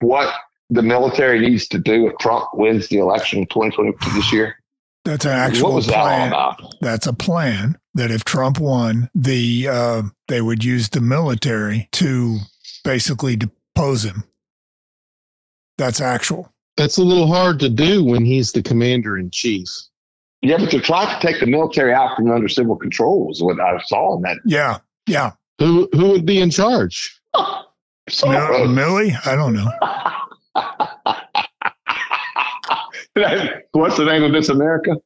[0.00, 0.34] what
[0.70, 4.56] the military needs to do if Trump wins the election in 2020 this year.
[5.04, 6.28] That's an actual what was that all plan.
[6.28, 6.74] about?
[6.80, 12.38] That's a plan that if Trump won, the uh, they would use the military to
[12.84, 14.24] basically depose him.
[15.76, 16.53] That's actual.
[16.76, 19.68] That's a little hard to do when he's the commander in chief.
[20.42, 23.30] Yeah, but they're trying to take the military out from under civil control.
[23.30, 24.38] Is what I saw in that.
[24.44, 25.32] Yeah, yeah.
[25.58, 27.18] Who who would be in charge?
[28.08, 29.70] So, Mil- Milley, I don't know.
[33.72, 34.96] what's the name of Miss America?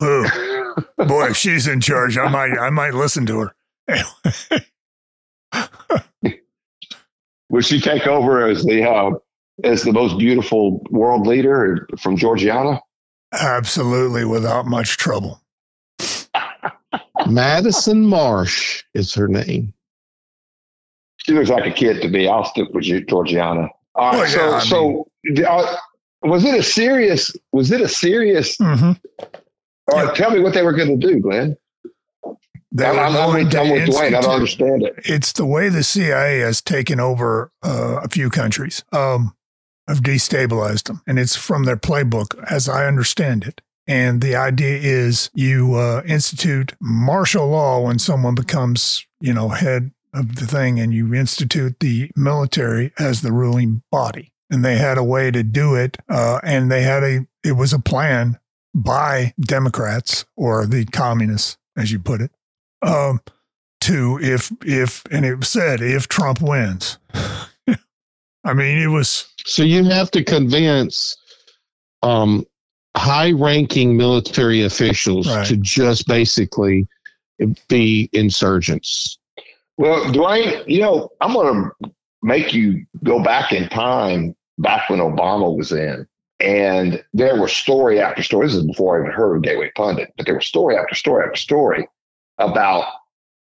[0.00, 3.54] Oh, boy, if she's in charge, I might, I might listen to her.
[7.50, 9.10] Would she take over as the uh,
[9.64, 12.80] as the most beautiful world leader from Georgiana?
[13.32, 15.40] Absolutely, without much trouble.
[17.26, 19.72] Madison Marsh is her name.
[21.18, 22.26] She looks like a kid to me.
[22.26, 23.68] I'll stick with you, Georgiana.
[23.94, 24.36] All right.
[24.36, 25.76] Well, yeah, so, so uh,
[26.22, 27.32] was it a serious?
[27.52, 28.56] Was it a serious?
[28.56, 28.92] hmm
[29.86, 31.56] Or tell me what they were going to do, Glenn.
[32.72, 34.14] They I'm, were I'm, I'm with, to I'm with Dwayne.
[34.14, 34.94] I don't understand it.
[35.04, 39.36] it's the way the CIA has taken over uh, a few countries, um,
[39.92, 43.60] have destabilized them, and it's from their playbook, as I understand it.
[43.86, 49.90] And the idea is you uh, institute martial law when someone becomes, you know, head
[50.14, 54.32] of the thing, and you institute the military as the ruling body.
[54.50, 57.26] And they had a way to do it, uh, and they had a.
[57.44, 58.38] It was a plan
[58.74, 62.30] by Democrats or the communists, as you put it,
[62.82, 63.20] um,
[63.82, 66.98] to if if and it said if Trump wins.
[68.44, 71.16] I mean, it was So you have to convince
[72.02, 72.44] um,
[72.96, 75.46] high-ranking military officials Right.
[75.46, 76.86] to just basically
[77.68, 79.18] be insurgents.
[79.78, 81.90] Well, Dwayne, you know, I'm going to
[82.22, 86.06] make you go back in time, back when Obama was in,
[86.40, 88.46] and there were story after story.
[88.46, 91.24] This is before I even heard of Gateway Pundit, but there was story after story
[91.24, 91.88] after story
[92.38, 92.84] about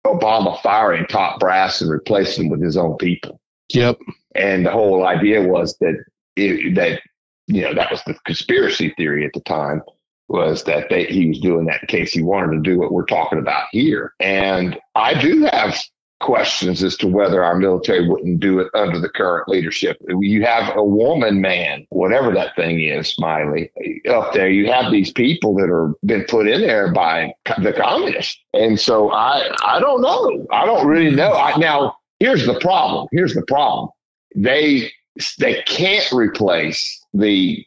[0.07, 3.41] Obama firing top brass and replacing them with his own people.
[3.71, 3.99] Yep.
[4.37, 5.97] And the whole idea was that
[6.37, 7.01] it, that
[7.47, 9.83] you know that was the conspiracy theory at the time
[10.29, 13.05] was that they, he was doing that in case he wanted to do what we're
[13.05, 14.13] talking about here.
[14.19, 15.79] And I do have
[16.21, 19.99] questions as to whether our military wouldn't do it under the current leadership.
[20.09, 23.71] You have a woman, man, whatever that thing is, Smiley,
[24.09, 24.49] up there.
[24.49, 29.11] You have these people that are been put in there by the communists, and so
[29.13, 30.47] I I don't know.
[30.51, 31.33] I don't really know.
[31.33, 33.09] I, now here's the problem.
[33.13, 33.91] Here's the problem.
[34.37, 34.93] They
[35.39, 37.65] they can't replace the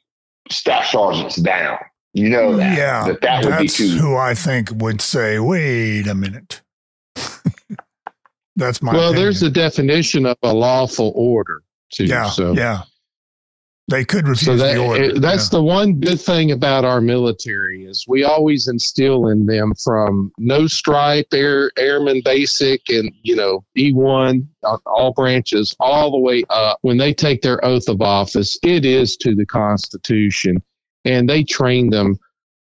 [0.49, 1.79] staff sergeants down.
[2.13, 2.77] You know that.
[2.77, 3.07] yeah.
[3.07, 3.89] that that would be that's too.
[3.89, 6.61] who I think would say, "Wait a minute."
[8.55, 8.93] that's my.
[8.93, 9.15] well, opinion.
[9.23, 11.61] there's a definition of a lawful order
[11.91, 12.05] too.
[12.05, 12.83] yeah, so yeah.
[13.89, 15.03] They could refuse so that the order.
[15.03, 19.73] it- that's the one good thing about our military is we always instill in them
[19.83, 26.17] from no stripe air airman basic and you know e1 uh, all branches all the
[26.19, 30.61] way up when they take their oath of office it is to the constitution
[31.05, 32.17] and they train them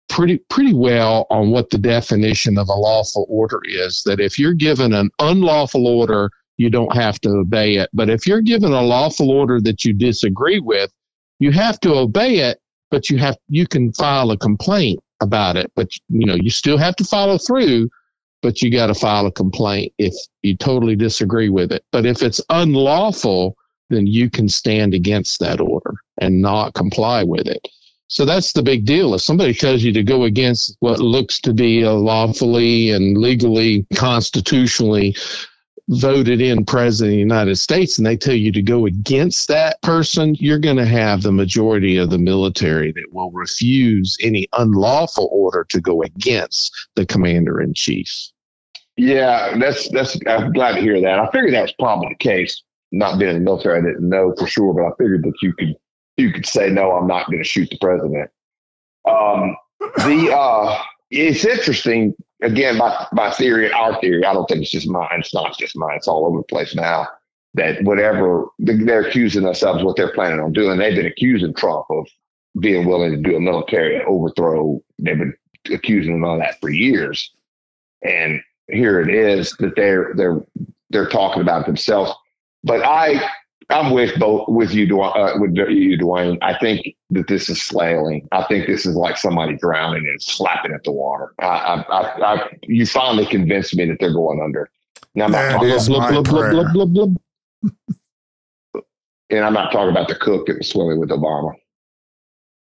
[0.08, 4.02] pretty pretty well on what the definition of a lawful order is.
[4.04, 7.88] That if you're given an unlawful order, you don't have to obey it.
[7.92, 10.90] But if you're given a lawful order that you disagree with,
[11.38, 12.60] you have to obey it.
[12.90, 15.70] But you have you can file a complaint about it.
[15.74, 17.90] But you know you still have to follow through.
[18.40, 21.84] But you got to file a complaint if you totally disagree with it.
[21.90, 23.56] But if it's unlawful,
[23.90, 27.66] then you can stand against that order and not comply with it.
[28.06, 29.14] So that's the big deal.
[29.14, 33.86] If somebody tells you to go against what looks to be a lawfully and legally,
[33.94, 35.14] constitutionally
[35.88, 39.80] voted in president of the United States and they tell you to go against that
[39.82, 45.28] person, you're going to have the majority of the military that will refuse any unlawful
[45.32, 48.30] order to go against the commander in chief.
[48.96, 50.18] Yeah, that's that's.
[50.26, 51.20] I'm glad to hear that.
[51.20, 52.62] I figured that was probably the case.
[52.90, 55.52] Not being in the military, I didn't know for sure, but I figured that you
[55.54, 55.76] could
[56.16, 58.28] you could say no, I'm not going to shoot the president.
[59.08, 59.56] Um,
[59.98, 62.14] the uh, it's interesting.
[62.42, 64.24] Again, my my theory, our theory.
[64.24, 65.08] I don't think it's just mine.
[65.18, 65.96] It's not just mine.
[65.96, 67.08] It's all over the place now.
[67.54, 70.78] That whatever they're accusing us of is what they're planning on doing.
[70.78, 72.06] They've been accusing Trump of
[72.60, 74.80] being willing to do a military overthrow.
[74.98, 75.34] They've been
[75.72, 77.32] accusing him of that for years,
[78.02, 80.40] and here it is that they're they're
[80.90, 82.12] they're talking about themselves.
[82.62, 83.30] But I
[83.70, 86.38] I'm with both with you, Dwayne, uh, with you, Dwayne.
[86.40, 88.26] I think that this is flailing.
[88.32, 91.34] I think this is like somebody drowning and slapping at the water.
[91.38, 94.70] I, I, I, I you finally convinced me that they're going under.
[95.14, 97.16] Now, I'm not talking about, blub, blub, blub,
[99.30, 101.52] and I'm not talking about the cook that was swimming with Obama.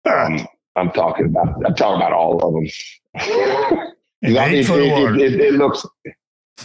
[0.04, 3.88] Um, I'm talking about I'm talking about all of them.
[4.24, 5.84] It, it, it, it looks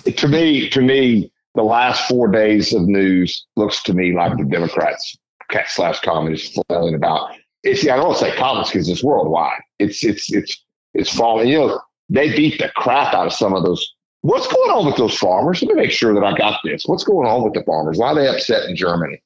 [0.06, 4.46] to me to me the last four days of news looks to me like the
[4.46, 5.18] Democrats
[5.50, 7.32] cat slash communists flailing about.
[7.64, 9.60] It's I don't want to say communists because it's worldwide.
[9.80, 11.50] It's it's it's it's falling.
[11.50, 13.86] You know, they beat the crap out of some of those.
[14.22, 15.62] What's going on with those farmers?
[15.64, 16.84] Let me make sure that I got this.
[16.86, 17.98] What's going on with the farmers?
[17.98, 19.22] Why are they upset in Germany?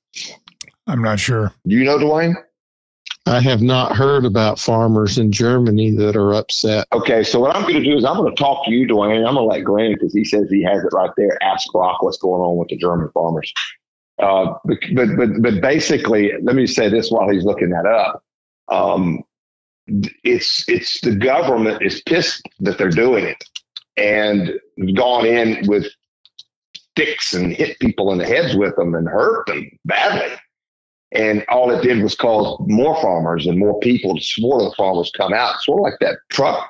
[0.88, 1.54] I'm not sure.
[1.68, 2.36] Do you know, Dwayne?
[3.28, 6.88] I have not heard about farmers in Germany that are upset.
[6.92, 9.18] Okay, so what I'm going to do is I'm going to talk to you, Dwayne.
[9.28, 11.42] I'm going to let Grant because he says he has it right there.
[11.44, 13.54] Ask Brock what's going on with the German farmers.
[14.20, 18.24] Uh, but, but but basically, let me say this while he's looking that up.
[18.68, 19.24] Um,
[20.24, 23.44] it's it's the government is pissed that they're doing it
[23.98, 24.52] and
[24.96, 25.88] gone in with
[26.74, 30.36] sticks and hit people in the heads with them and hurt them badly.
[31.14, 35.12] And all it did was cause more farmers and more people, more of the farmers
[35.16, 35.62] come out.
[35.62, 36.70] Sort of like that truck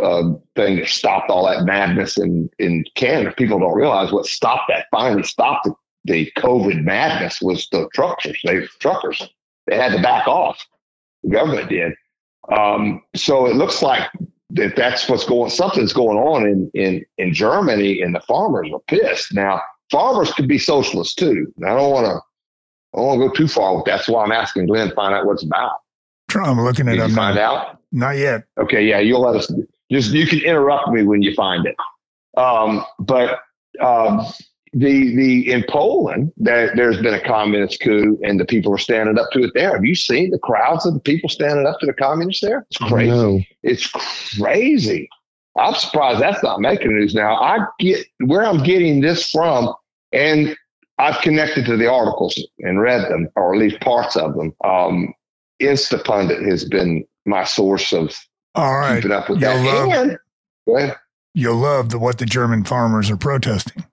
[0.00, 3.34] uh, thing that stopped all that madness in, in Canada.
[3.36, 5.74] People don't realize what stopped that, finally stopped the,
[6.04, 8.38] the COVID madness was the truckers.
[8.44, 9.22] They truckers.
[9.66, 10.64] They had to back off.
[11.22, 11.92] The government did.
[12.54, 14.08] Um, so it looks like
[14.50, 18.80] that that's what's going, something's going on in, in, in Germany and the farmers are
[18.86, 19.34] pissed.
[19.34, 19.60] Now,
[19.90, 21.52] farmers could be socialists too.
[21.64, 22.20] I don't want to
[22.94, 23.96] I don't go too far with that.
[23.96, 25.72] That's why I'm asking Glenn to find out what's about.
[26.34, 27.10] I'm looking at it.
[27.10, 27.80] Find out.
[27.92, 28.44] Not yet.
[28.58, 29.52] Okay, yeah, you'll let us.
[29.90, 31.76] Just you can interrupt me when you find it.
[32.36, 33.40] Um, but
[33.80, 34.26] um,
[34.72, 39.18] the the in Poland, there, there's been a communist coup, and the people are standing
[39.18, 39.52] up to it.
[39.54, 42.66] There, have you seen the crowds of the people standing up to the communists there?
[42.70, 43.10] It's crazy.
[43.10, 43.40] No.
[43.62, 43.86] It's
[44.36, 45.08] crazy.
[45.56, 47.36] I'm surprised that's not making news now.
[47.36, 49.72] I get where I'm getting this from,
[50.12, 50.56] and
[50.98, 54.54] I've connected to the articles and read them, or at least parts of them.
[54.64, 55.12] Um,
[55.60, 58.14] Instapundit has been my source of
[58.54, 58.96] All right.
[58.96, 60.18] keeping up with You'll that.
[60.66, 60.90] Love,
[61.34, 63.84] You'll love the, what the German farmers are protesting.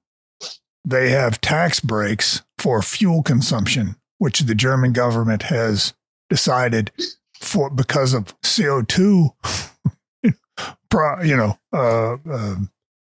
[0.85, 5.93] They have tax breaks for fuel consumption, which the German government has
[6.29, 6.91] decided
[7.39, 9.29] for because of CO two.
[10.23, 12.55] you know, uh, uh,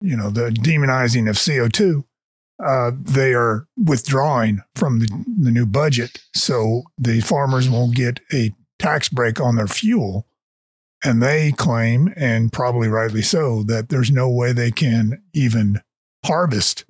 [0.02, 2.06] you know the demonizing of CO two
[2.64, 5.08] uh, they are withdrawing from the,
[5.42, 6.20] the new budget.
[6.34, 10.28] So the farmers won't get a tax break on their fuel.
[11.06, 15.82] And they claim, and probably rightly so, that there's no way they can even
[16.26, 16.86] harvest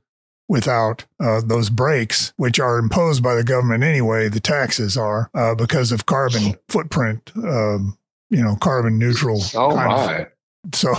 [0.48, 4.30] without uh, those breaks, which are imposed by the government anyway.
[4.30, 7.98] The taxes are uh, because of carbon footprint, um,
[8.30, 9.42] you know, carbon neutral.
[9.56, 10.14] Oh my!
[10.20, 10.28] Of,
[10.76, 10.94] so,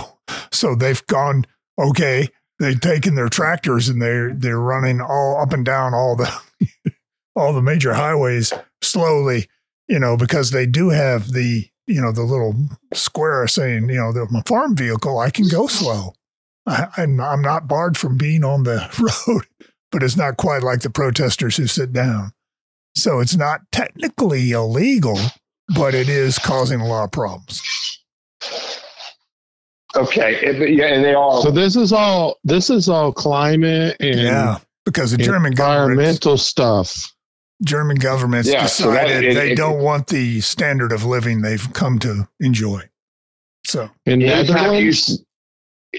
[0.51, 1.45] so they've gone
[1.79, 6.31] okay they've taken their tractors and they're they're running all up and down all the
[7.35, 9.47] all the major highways slowly,
[9.87, 12.55] you know, because they do have the you know the little
[12.93, 16.13] square saying you know the my farm vehicle I can go slow.
[16.67, 18.89] I, I'm I'm not barred from being on the
[19.27, 19.45] road,
[19.91, 22.31] but it's not quite like the protesters who sit down.
[22.95, 25.19] So it's not technically illegal,
[25.75, 27.61] but it is causing a lot of problems.
[29.95, 31.41] Okay, and, yeah, and they all.
[31.41, 37.11] So this is all this is all climate and yeah, because the German environmental stuff.
[37.63, 41.41] German government's Yeah, so that- decided it- they it- don't want the standard of living
[41.41, 42.81] they've come to enjoy.
[43.65, 45.23] So In Anytime you, Netherlands,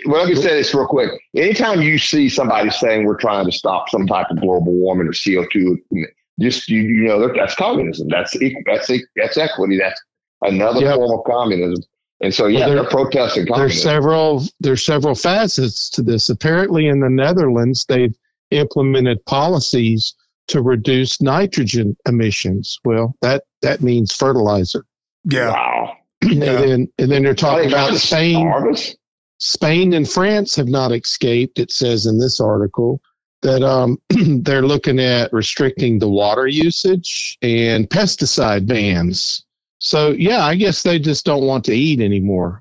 [0.05, 1.11] well, let me say this real quick.
[1.35, 5.13] Anytime you see somebody saying we're trying to stop some type of global warming or
[5.15, 5.79] CO two,
[6.39, 8.09] just you, you know that's communism.
[8.09, 8.37] That's
[8.67, 9.79] that's e- that's equity.
[9.79, 10.01] That's
[10.43, 10.97] another Yep.
[10.97, 11.83] form of communism.
[12.23, 16.29] And so, yeah, Well, there- they're protesting there's several there's several facets to this.
[16.31, 18.15] Apparently, in the Netherlands, they've
[18.51, 20.15] implemented policies
[20.49, 22.79] to reduce nitrogen emissions.
[22.85, 24.85] Well, that that means fertilizer.
[25.25, 25.93] yeah, Wow.
[26.23, 28.37] And then and then they're talking about Spain.
[28.37, 28.95] starve us?
[29.39, 31.59] Spain and France have not escaped.
[31.59, 33.03] It says in this article
[33.43, 33.99] that um,
[34.43, 39.45] they're looking at restricting the water usage and pesticide bans.
[39.87, 42.61] So yeah, I guess they just don't want to eat anymore.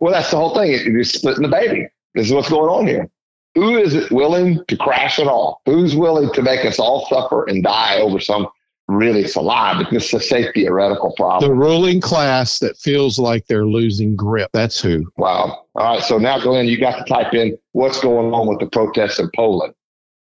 [0.00, 0.72] Well, that's the whole thing.
[0.72, 1.86] You're splitting the baby.
[2.14, 3.08] This is what's going on here.
[3.54, 5.62] Who is it willing to crash it all?
[5.64, 8.48] Who's willing to make us all suffer and die over some
[8.88, 11.48] really it's a lie, but this is a safe theoretical problem.
[11.48, 14.50] The ruling class that feels like they're losing grip.
[14.52, 15.08] That's who.
[15.18, 15.66] Wow.
[15.76, 16.02] All right.
[16.02, 19.30] So now, Glenn, you got to type in what's going on with the protests in
[19.36, 19.72] Poland.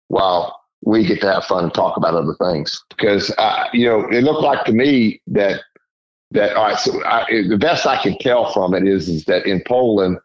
[0.08, 0.54] Wow.
[0.86, 4.24] We get to have fun and talk about other things because, uh, you know, it
[4.24, 5.60] looked like to me that,
[6.34, 6.78] that, all right.
[6.78, 10.18] So I, the best I can tell from it is, is that in Poland,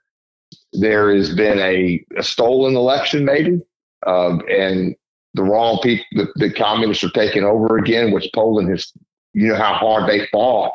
[0.73, 3.61] there has been a, a stolen election, maybe.
[4.05, 4.95] Um, and
[5.33, 8.91] the wrong people, the, the communists are taking over again, which Poland has,
[9.33, 10.73] you know, how hard they fought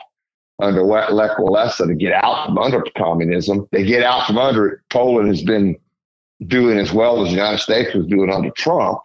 [0.60, 3.68] under Le- Lech Walesa to get out from under communism.
[3.72, 4.80] They get out from under it.
[4.90, 5.76] Poland has been
[6.46, 9.00] doing as well as the United States was doing under Trump,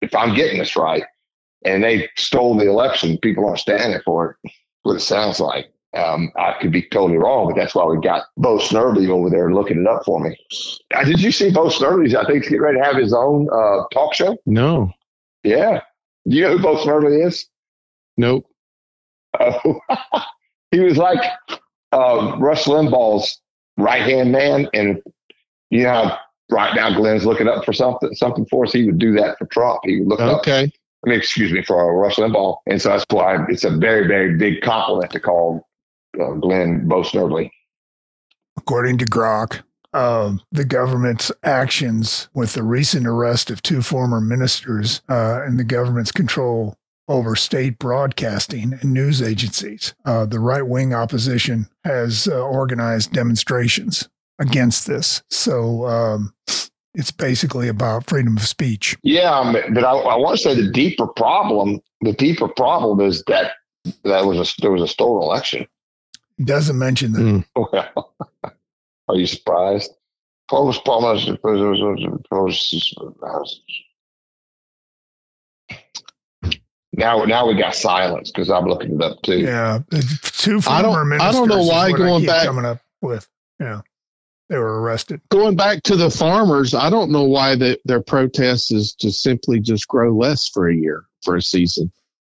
[0.00, 1.04] if I'm getting this right.
[1.64, 3.18] And they stole the election.
[3.18, 4.52] People aren't standing for it.
[4.82, 5.70] What it sounds like.
[5.94, 9.52] Um, I could be totally wrong, but that's why we got Bo Snerdley over there
[9.52, 10.36] looking it up for me.
[10.94, 12.14] Uh, did you see Bo Snerdley's?
[12.14, 14.36] I think he's getting ready to have his own uh, talk show.
[14.44, 14.92] No.
[15.44, 15.80] Yeah.
[16.28, 17.46] Do you know who Bo Snerdley is?
[18.16, 18.46] Nope.
[19.40, 19.80] Oh,
[20.70, 21.20] he was like
[21.92, 23.40] uh, Rush Limbaugh's
[23.76, 25.00] right hand man, and
[25.70, 26.18] you know, how
[26.50, 28.72] right now Glenn's looking up for something something for us.
[28.72, 29.80] He would do that for Trump.
[29.84, 30.38] He would look up.
[30.40, 30.72] Okay.
[31.04, 34.36] I mean, excuse me, for Rush Limbaugh, and so that's why it's a very, very
[34.38, 35.66] big compliment to call
[36.20, 36.88] uh, Glenn
[38.56, 39.62] according to Grok,
[39.92, 45.64] uh, the government's actions with the recent arrest of two former ministers uh, and the
[45.64, 49.94] government's control over state broadcasting and news agencies.
[50.04, 54.08] Uh, the right wing opposition has uh, organized demonstrations
[54.38, 55.22] against this.
[55.30, 56.34] So um,
[56.94, 58.96] it's basically about freedom of speech.
[59.02, 63.22] Yeah, um, but I, I want to say the deeper problem, the deeper problem is
[63.24, 63.52] that
[64.04, 65.66] that was a there was a stolen election.
[66.38, 67.20] It doesn't mention that.
[67.20, 67.44] Mm.
[69.06, 69.92] Well, are you surprised?
[70.48, 71.28] Polish promise.
[76.96, 79.38] Now, now we got silence because I'm looking it up too.
[79.40, 80.00] Yeah, the
[80.32, 83.28] two I don't- former I don't know why going back- coming up with.
[83.58, 83.80] Yeah,
[84.48, 85.20] they were arrested.
[85.30, 89.58] Going back to the farmers, I don't know why the, their protest is to simply
[89.60, 91.90] just grow less for a year, for a season.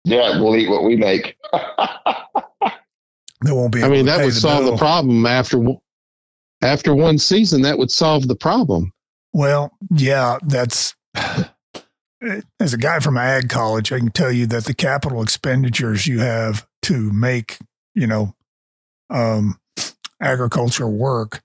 [0.05, 1.35] Yeah, we'll eat what we make.
[3.43, 3.83] They won't be.
[3.83, 5.63] I mean, that would solve the problem after
[6.61, 7.61] after one season.
[7.61, 8.91] That would solve the problem.
[9.33, 10.95] Well, yeah, that's
[12.59, 16.19] as a guy from ag college, I can tell you that the capital expenditures you
[16.19, 17.57] have to make,
[17.95, 18.35] you know,
[19.09, 19.59] um,
[20.21, 21.41] agriculture work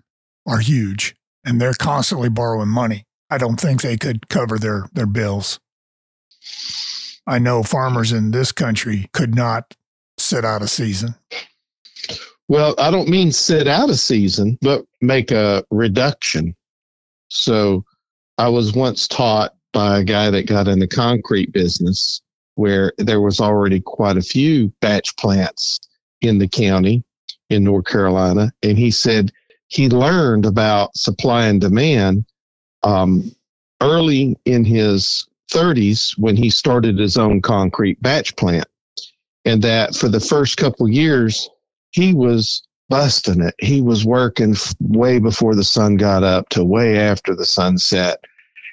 [0.46, 1.14] are huge,
[1.44, 3.04] and they're constantly borrowing money.
[3.30, 5.60] I don't think they could cover their their bills.
[7.26, 9.74] I know farmers in this country could not
[10.18, 11.14] sit out a season.
[12.48, 16.54] Well, I don't mean sit out a season, but make a reduction.
[17.28, 17.84] So
[18.38, 22.20] I was once taught by a guy that got in the concrete business
[22.56, 25.80] where there was already quite a few batch plants
[26.20, 27.02] in the county
[27.50, 28.52] in North Carolina.
[28.62, 29.32] And he said
[29.68, 32.24] he learned about supply and demand
[32.82, 33.34] um,
[33.80, 38.66] early in his 30s when he started his own concrete batch plant.
[39.44, 41.50] And that for the first couple years,
[41.94, 43.54] he was busting it.
[43.60, 48.24] He was working way before the sun got up to way after the sun set.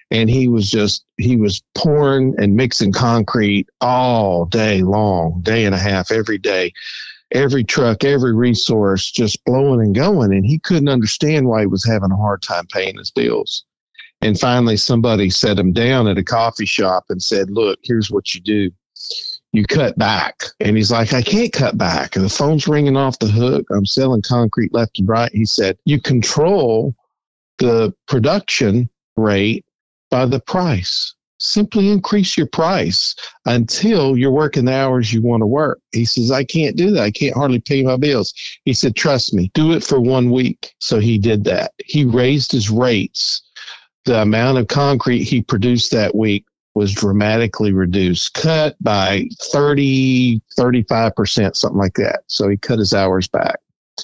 [0.10, 5.76] And he was just, he was pouring and mixing concrete all day long, day and
[5.76, 6.74] a half, every day.
[7.32, 10.34] Every truck, every resource just blowing and going.
[10.34, 13.64] And he couldn't understand why he was having a hard time paying his bills.
[14.22, 18.36] And finally, somebody set him down at a coffee shop and said, Look, here's what
[18.36, 18.72] you do
[19.54, 20.44] you cut back.
[20.60, 22.16] And he's like, I can't cut back.
[22.16, 23.66] And the phone's ringing off the hook.
[23.72, 25.32] I'm selling concrete left and right.
[25.34, 26.96] He said, You control
[27.58, 29.66] the production rate
[30.10, 31.14] by the price.
[31.40, 35.80] Simply increase your price until you're working the hours you want to work.
[35.92, 37.02] He says, I can't do that.
[37.02, 38.34] I can't hardly pay my bills.
[38.64, 40.74] He said, Trust me, do it for one week.
[40.80, 41.72] So he did that.
[41.84, 43.42] He raised his rates.
[44.06, 51.56] The amount of concrete he produced that week was dramatically reduced, cut by 30, 35%,
[51.56, 52.22] something like that.
[52.28, 53.58] So he cut his hours back.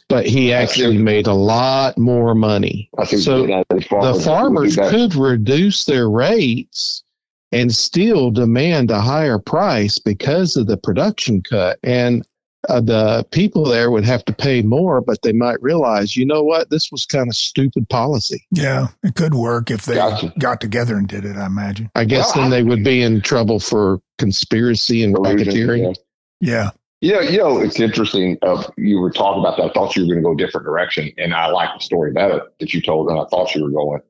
[0.10, 2.90] But he actually made a lot more money.
[3.08, 7.04] So, the The farmers could reduce their rates
[7.52, 11.80] and still demand a higher price because of the production cut.
[11.84, 12.26] And
[12.70, 16.44] uh, the people there would have to pay more, but they might realize, you know
[16.44, 18.46] what, this was kind of stupid policy.
[18.52, 20.34] Yeah, it could work if they Gotcha.
[20.40, 21.38] got together and did it.
[21.38, 21.90] I imagine.
[21.96, 25.96] I guess Well, then I- they would be in trouble for conspiracy and racketeering.
[26.42, 27.16] Yeah, yeah.
[27.16, 28.38] know, you know, it's interesting.
[28.42, 29.70] Uh, you were talking about that.
[29.70, 32.12] I thought you were going to go a different direction, and I like the story
[32.12, 34.02] better that you told than I thought you were going.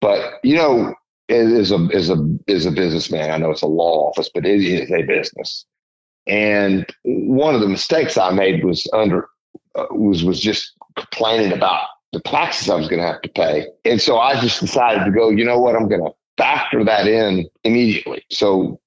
[0.00, 0.94] But you know,
[1.28, 4.62] as a as a as a businessman, I know it's a law office, but it
[4.62, 5.64] is a business.
[6.28, 9.28] And one of the mistakes I made was under
[9.74, 13.66] uh, was was just complaining about the taxes I was going to have to pay,
[13.84, 15.30] and so I just decided to go.
[15.30, 15.76] You know what?
[15.76, 18.24] I'm going to factor that in immediately.
[18.30, 18.80] So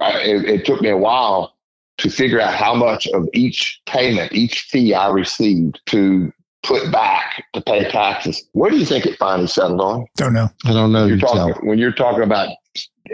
[0.00, 1.54] I, it, it took me a while
[1.98, 6.32] to figure out how much of each payment, each fee I received to
[6.62, 8.44] put back to pay taxes.
[8.52, 10.06] Where do you think it finally settled on?
[10.16, 10.48] don't know.
[10.64, 11.06] I don't know.
[11.06, 12.50] You're talking, when you're talking about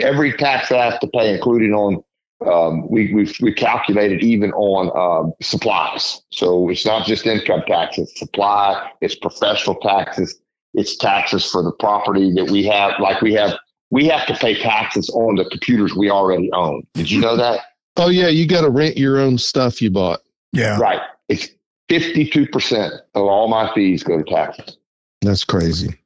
[0.00, 2.02] every tax I have to pay, including on
[2.46, 6.22] um, we we we calculated even on uh, supplies.
[6.30, 10.40] So it's not just income tax; it's supply, it's professional taxes,
[10.74, 12.92] it's taxes for the property that we have.
[13.00, 13.56] Like we have,
[13.90, 16.82] we have to pay taxes on the computers we already own.
[16.94, 17.60] Did you know that?
[17.96, 20.18] Oh, yeah, you got to rent your own stuff you bought.
[20.52, 21.00] Yeah, Right.
[21.28, 21.48] It's
[21.88, 24.78] 52% of all my fees go to taxes.
[25.22, 25.96] That's crazy.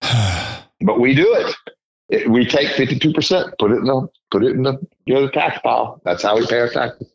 [0.00, 1.54] But we do it.
[2.08, 5.32] It- We take 52%, put it in the put it in the you know, the
[5.32, 6.00] tax pile.
[6.04, 7.08] That's how we pay our taxes.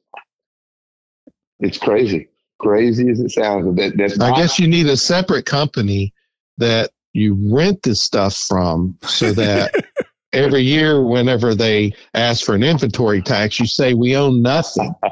[1.59, 2.29] It's crazy.
[2.59, 3.75] Crazy as it sounds.
[3.77, 6.13] That, that's I not- guess you need a separate company
[6.57, 9.73] that you rent this stuff from so that
[10.33, 14.93] every year, whenever they ask for an inventory tax, you say, We own nothing.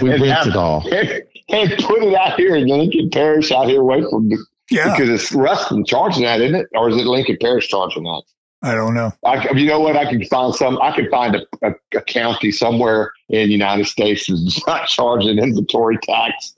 [0.00, 0.82] We rent it all.
[0.92, 4.38] and put it out here in Lincoln Parish out here away from the,
[4.70, 4.96] yeah.
[4.96, 6.66] because it's Ruston charging that, isn't it?
[6.74, 8.22] Or is it Lincoln Parish charging that?
[8.62, 9.10] I don't know.
[9.24, 9.96] I, you know what?
[9.96, 10.78] I can find some.
[10.82, 15.38] I can find a, a, a county somewhere in the United States that's not charging
[15.38, 16.54] inventory tax,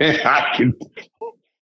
[0.00, 0.74] and I can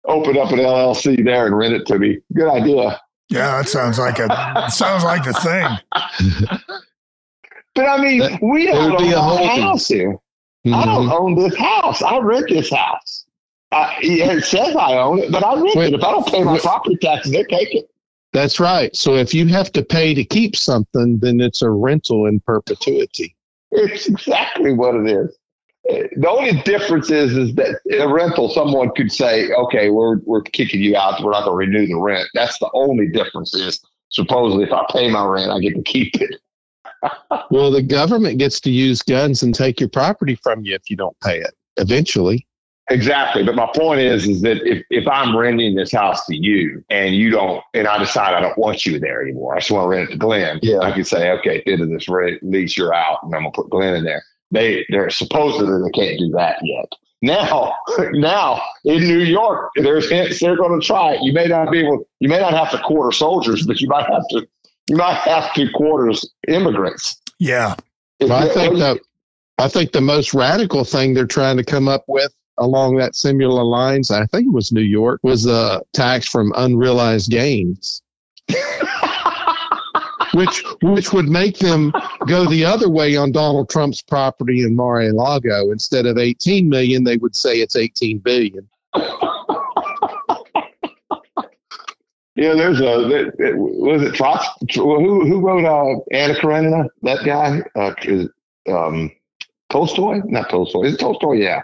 [0.05, 2.17] open up an LLC there and rent it to me.
[2.33, 2.99] Good idea.
[3.29, 6.59] Yeah, that sounds like a sounds like the thing.
[7.75, 9.61] But I mean, That- we that don't be own a a whole thing.
[9.61, 10.17] house here.
[10.73, 11.19] I don't Mhm.
[11.19, 12.01] own this house.
[12.01, 13.25] I rent this house.
[13.71, 15.93] I, it says I own it, but I rent Wait.
[15.93, 15.99] it.
[15.99, 17.89] If I don't pay my property taxes, they take it.
[18.33, 18.95] That's right.
[18.95, 23.35] So if you have to pay to keep something, then it's a rental in perpetuity.
[23.71, 25.37] It's exactly what it is.
[25.89, 30.17] Uh, The only difference is, is that in a rental, someone could say, "Okay, we're
[30.25, 31.23] we're kicking you out.
[31.23, 33.53] We're not going to renew the rent." That's the only difference.
[33.53, 36.35] Is supposedly if I pay my rent, I get to keep it.
[37.49, 40.97] Well, the government gets to use guns and take your property from you if you
[40.97, 42.45] don't pay it eventually.
[42.89, 43.43] Exactly.
[43.43, 47.15] But my point is, is that if, if I'm renting this house to you and
[47.15, 49.89] you don't, and I decide I don't want you there anymore, I just want to
[49.89, 50.59] rent it to Glenn.
[50.61, 50.79] Yeah.
[50.79, 53.41] I can say, okay, at the end of this rent lease, you're out, and I'm
[53.41, 54.23] gonna put Glenn in there.
[54.51, 56.91] They they're supposedly they can't do that yet.
[57.21, 57.75] Now,
[58.11, 61.21] now in New York, there's hints they're going to try it.
[61.21, 64.05] You may not be able, you may not have to quarter soldiers, but you might
[64.09, 64.47] have to,
[64.87, 67.21] you might have to quarters immigrants.
[67.37, 67.75] Yeah,
[68.21, 68.99] Well, I think that
[69.57, 73.63] I think the most radical thing they're trying to come up with along that similar
[73.63, 78.01] lines, I think it was New York, was a tax from unrealized gains.
[80.33, 81.91] which which would make them
[82.27, 85.71] go the other way on Donald Trump's property in Mar-a-Lago.
[85.71, 88.67] Instead of 18 million, they would say it's 18 billion.
[92.35, 94.15] Yeah, there's a was it
[94.75, 96.85] who who wrote uh, Anna Karenina?
[97.01, 98.29] That guy uh, is
[98.69, 99.11] um,
[99.69, 100.83] Tolstoy, not Tolstoy.
[100.83, 101.33] Is Tolstoy?
[101.33, 101.61] Yeah,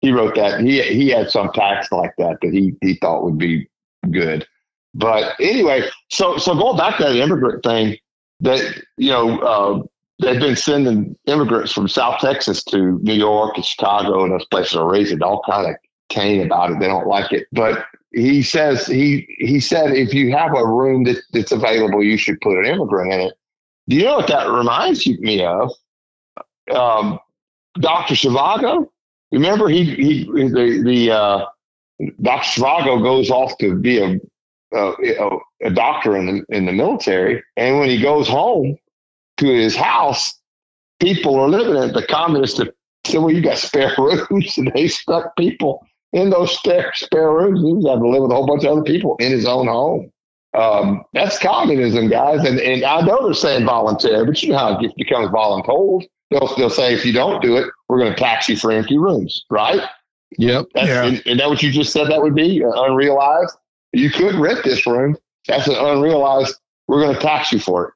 [0.00, 0.60] he wrote that.
[0.60, 3.68] He he had some tax like that that he he thought would be
[4.10, 4.46] good.
[4.94, 7.96] But anyway, so so going back to that immigrant thing,
[8.40, 9.82] that you know uh,
[10.20, 14.76] they've been sending immigrants from South Texas to New York and Chicago and those places
[14.76, 15.76] are raising all kind of
[16.08, 16.80] Cain about it.
[16.80, 21.04] They don't like it, but he says he he said if you have a room
[21.04, 23.34] that, that's available, you should put an immigrant in it.
[23.88, 25.72] Do you know what that reminds me of?
[26.74, 27.18] Um,
[27.80, 28.88] Doctor Zhivago.
[29.32, 31.44] Remember he he the the uh,
[32.22, 32.60] Dr.
[32.60, 34.18] Zhivago goes off to be a,
[34.72, 37.42] a, a doctor in the, in the military.
[37.56, 38.76] And when he goes home
[39.38, 40.38] to his house,
[41.00, 41.92] people are living in.
[41.92, 42.72] The communists said,
[43.14, 44.54] well, you got spare rooms.
[44.58, 47.60] And they stuck people in those spare, spare rooms.
[47.60, 49.66] He was having to live with a whole bunch of other people in his own
[49.66, 50.12] home.
[50.54, 52.44] Um, that's communism, guys.
[52.44, 56.06] And, and I know they're saying voluntary, but you know how it becomes voluntold.
[56.30, 58.98] They'll, they'll say, if you don't do it, we're going to tax you for empty
[58.98, 59.80] rooms, right?
[60.38, 60.66] Yep.
[60.74, 61.04] That's, Yeah.
[61.04, 63.56] and, and that what you just said that would be uh, unrealized?
[63.92, 65.16] You could rent this room.
[65.46, 66.54] That's an unrealized.
[66.86, 67.94] We're going to tax you for it.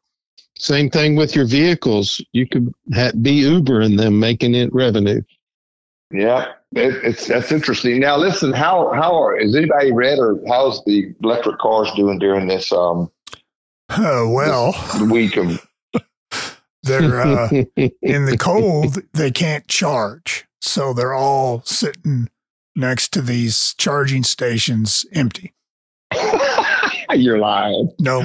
[0.59, 2.25] Same thing with your vehicles.
[2.33, 5.21] You could ha- be Uber and them making it revenue.
[6.11, 7.99] Yeah, it, it's that's interesting.
[8.01, 12.47] Now, listen, how how are is anybody read or how's the electric cars doing during
[12.49, 13.11] this um
[13.89, 14.75] Uh, well,
[15.11, 15.67] week of?
[16.83, 17.49] They're uh,
[18.03, 18.99] in the cold.
[19.13, 22.29] They can't charge, so they're all sitting
[22.75, 25.53] next to these charging stations empty.
[27.15, 27.91] You're lying.
[27.99, 28.21] No,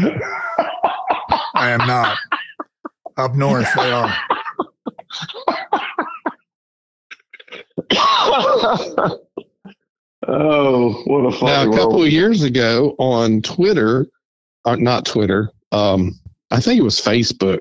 [1.55, 2.17] I am not.
[3.17, 4.13] Up north, they are.
[10.27, 12.07] oh, what a Now, a couple world.
[12.07, 14.07] of years ago on Twitter,
[14.65, 16.19] or not Twitter, um,
[16.51, 17.59] I think it was Facebook,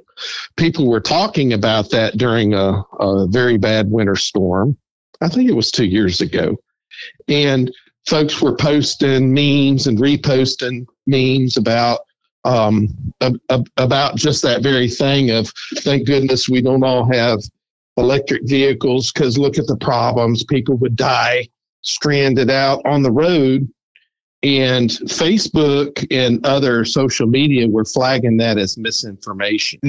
[0.57, 4.77] people were talking about that during a, a very bad winter storm.
[5.21, 6.57] I think it was two years ago.
[7.27, 7.73] And
[8.07, 12.01] folks were posting memes and reposting memes about
[12.45, 12.89] um,
[13.21, 17.41] ab- ab- about just that very thing of thank goodness we don't all have
[17.97, 21.49] electric vehicles because look at the problems people would die
[21.83, 23.69] stranded out on the road
[24.47, 29.81] and facebook and other social media were flagging that as misinformation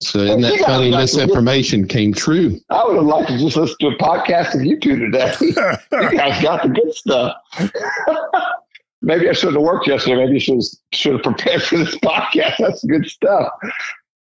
[0.00, 3.76] so isn't that funny that's- misinformation came true I would have liked to just listen
[3.80, 5.32] to a podcast of you two today.
[5.40, 7.34] you guys got the good stuff.
[9.02, 10.16] Maybe I shouldn't have worked yesterday.
[10.24, 12.54] Maybe I should have, should have prepared for this podcast.
[12.58, 13.52] That's good stuff.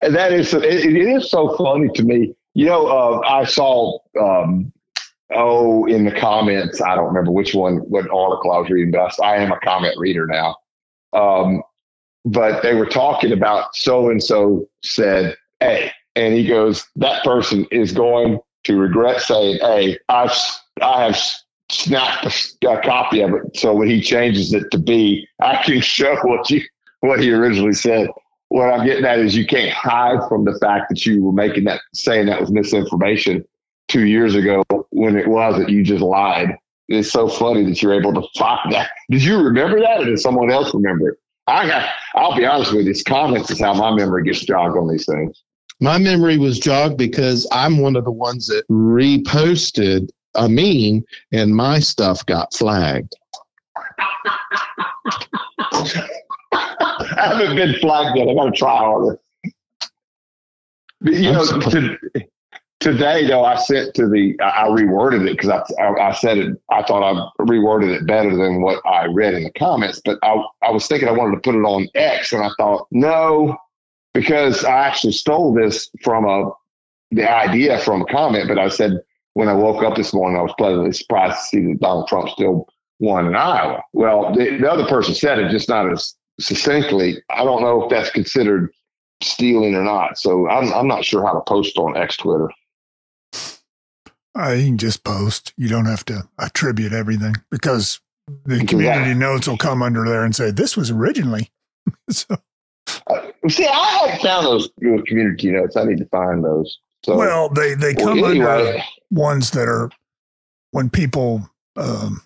[0.02, 2.34] And that is, it, it is so funny to me.
[2.54, 4.72] You know, uh, I saw, um,
[5.34, 9.14] oh, in the comments, I don't remember which one, what article I was reading, but
[9.22, 10.56] I, I am a comment reader now.
[11.12, 11.62] Um,
[12.24, 17.66] but they were talking about so and so said A, and he goes, that person
[17.70, 19.98] is going to regret saying A.
[20.08, 20.36] I've
[20.82, 21.18] I have
[21.70, 25.80] snapped a, a copy of it, so when he changes it to B, I can
[25.82, 26.62] show what you
[27.00, 28.08] what he originally said.
[28.48, 31.64] What I'm getting at is you can't hide from the fact that you were making
[31.64, 33.44] that saying that was misinformation
[33.88, 36.56] two years ago when it was that You just lied.
[36.88, 38.90] It's so funny that you're able to find that.
[39.10, 41.18] Did you remember that, or did someone else remember it?
[41.46, 41.90] I got.
[42.14, 42.92] I'll be honest with you.
[42.92, 45.42] These comments is how my memory gets jogged on these things.
[45.80, 51.54] my memory was jogged because i'm one of the ones that reposted a meme and
[51.54, 53.14] my stuff got flagged
[56.52, 58.28] I haven't been flagged yet.
[58.28, 59.18] I got to try harder.
[61.00, 61.96] But, you know, to,
[62.80, 66.38] today though, I sent to the, I, I reworded it because I, I, I said
[66.38, 66.60] it.
[66.70, 70.00] I thought I reworded it better than what I read in the comments.
[70.04, 72.86] But I, I was thinking I wanted to put it on X, and I thought
[72.90, 73.56] no,
[74.14, 76.50] because I actually stole this from a
[77.10, 78.48] the idea from a comment.
[78.48, 79.00] But I said
[79.34, 82.28] when I woke up this morning, I was pleasantly surprised to see that Donald Trump
[82.30, 82.68] still
[82.98, 83.82] won in Iowa.
[83.92, 87.22] Well, the, the other person said it just not as succinctly.
[87.30, 88.72] I don't know if that's considered
[89.22, 90.18] stealing or not.
[90.18, 92.48] So I'm, I'm not sure how to post on X Twitter.
[94.38, 95.52] Uh, you can just post.
[95.56, 98.00] You don't have to attribute everything because
[98.44, 101.50] the community I- notes will come under there and say this was originally.
[102.10, 102.36] so,
[103.06, 105.76] Uh, see, I haven't found those community notes.
[105.76, 106.78] I need to find those.
[107.04, 108.76] So, well, they they well, come under
[109.10, 109.90] ones that are
[110.72, 112.22] when people um,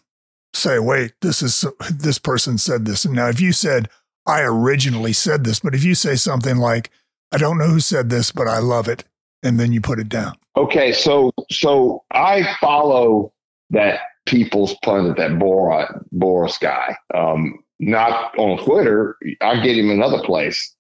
[0.55, 3.89] say, "Wait, this is this person said this." And now, if you said,
[4.27, 6.91] "I originally said this," but if you say something like,
[7.33, 9.05] "I don't know who said this, but I love it,"
[9.43, 10.35] and then you put it down.
[10.57, 13.33] okay, so so I follow
[13.71, 16.97] that people's pundit, that Boris, Boris guy.
[17.15, 19.17] Um, not on Twitter.
[19.41, 20.75] I get him another place.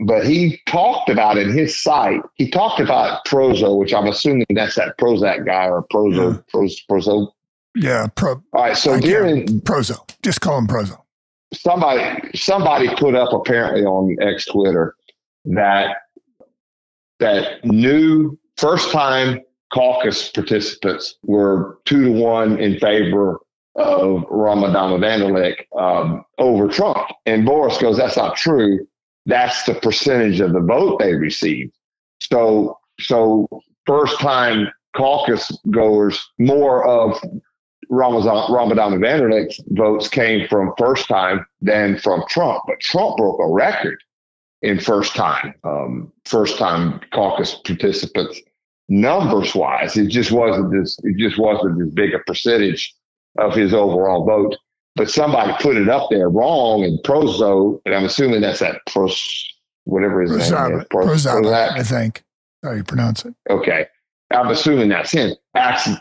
[0.00, 4.76] But he talked about in his site, he talked about Prozo, which I'm assuming that's
[4.76, 7.28] that Prozac guy or Prozo, Prozo, Prozo.
[7.74, 8.76] Yeah, pro, All right.
[8.76, 10.08] So I during prozo.
[10.22, 10.98] Just call him prozo.
[11.52, 14.94] somebody somebody put up apparently on X Twitter
[15.44, 15.96] that
[17.20, 19.40] that new first time
[19.72, 23.38] caucus participants were two to one in favor
[23.76, 26.98] of Ramadan Vanderlick um, over Trump.
[27.26, 28.86] And Boris goes, that's not true.
[29.26, 31.76] That's the percentage of the vote they received.
[32.20, 33.48] So so
[33.86, 37.20] first time caucus goers, more of
[37.90, 42.64] Ramadan, Ramadan and Vanderlecht's votes came from first time than from Trump.
[42.66, 43.98] But Trump broke a record
[44.62, 48.40] in first time, um, first time caucus participants
[48.88, 49.96] numbers wise.
[49.96, 50.98] It just wasn't this.
[51.02, 52.94] It just wasn't as big a percentage
[53.38, 54.56] of his overall vote.
[54.96, 59.46] But somebody put it up there wrong in Prozo, and I'm assuming that's that pros,
[59.84, 60.84] whatever his name is.
[60.90, 62.24] Pros, I think.
[62.64, 63.34] How you pronounce it?
[63.48, 63.86] Okay.
[64.32, 65.36] I'm assuming that's him.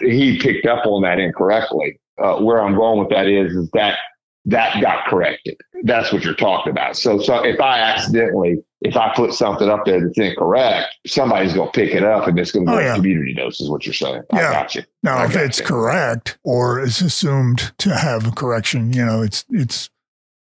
[0.01, 1.99] He picked up on that incorrectly.
[2.17, 3.99] Uh, where I'm going with that is, is that
[4.47, 5.57] that got corrected.
[5.83, 6.95] That's what you're talking about.
[6.95, 11.69] So, so if I accidentally, if I put something up there that's incorrect, somebody's going
[11.69, 12.95] to pick it up and it's going oh, to go oh, yeah.
[12.95, 14.23] community notes, is what you're saying.
[14.33, 14.49] Yeah.
[14.49, 14.83] I got you.
[15.03, 15.65] Now, I if it's you.
[15.65, 19.89] correct or is assumed to have a correction, you know, it's, it's,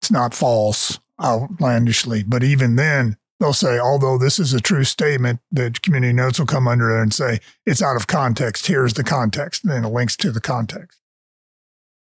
[0.02, 5.38] it's not false outlandishly, but even then they'll say, although this is a true statement,
[5.52, 8.66] the community notes will come under there and say, it's out of context.
[8.66, 9.62] Here's the context.
[9.62, 10.98] And then it links to the context.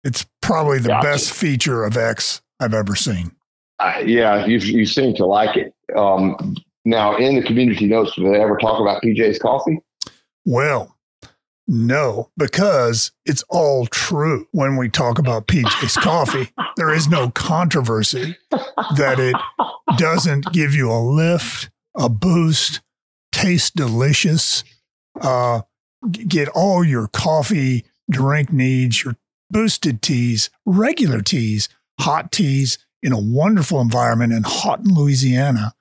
[0.04, 1.08] It's probably the gotcha.
[1.08, 3.32] best feature of X I've ever seen.
[3.78, 5.74] Uh, yeah, you, you seem to like it.
[5.96, 9.78] Um, now, in the community notes, do they ever talk about PJ's coffee?
[10.44, 10.96] Well,
[11.66, 16.50] no, because it's all true when we talk about PJ's coffee.
[16.76, 18.36] There is no controversy
[18.96, 19.36] that it
[19.96, 22.80] doesn't give you a lift, a boost,
[23.30, 24.64] taste delicious,
[25.20, 25.62] uh,
[26.10, 29.16] get all your coffee drink needs, your
[29.50, 31.68] boosted teas, regular teas,
[32.00, 35.74] hot teas in a wonderful environment in Haughton, Louisiana,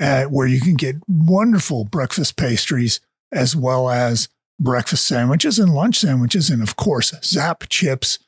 [0.00, 3.00] uh, where you can get wonderful breakfast pastries
[3.32, 4.28] as well as
[4.58, 8.18] breakfast sandwiches and lunch sandwiches, and of course, Zapp's chips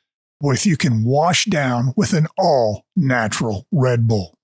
[0.41, 4.37] with you can wash down with an all natural Red Bull.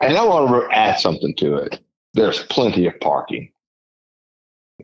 [0.00, 1.80] And I want to add something to it.
[2.14, 3.51] There's plenty of parking.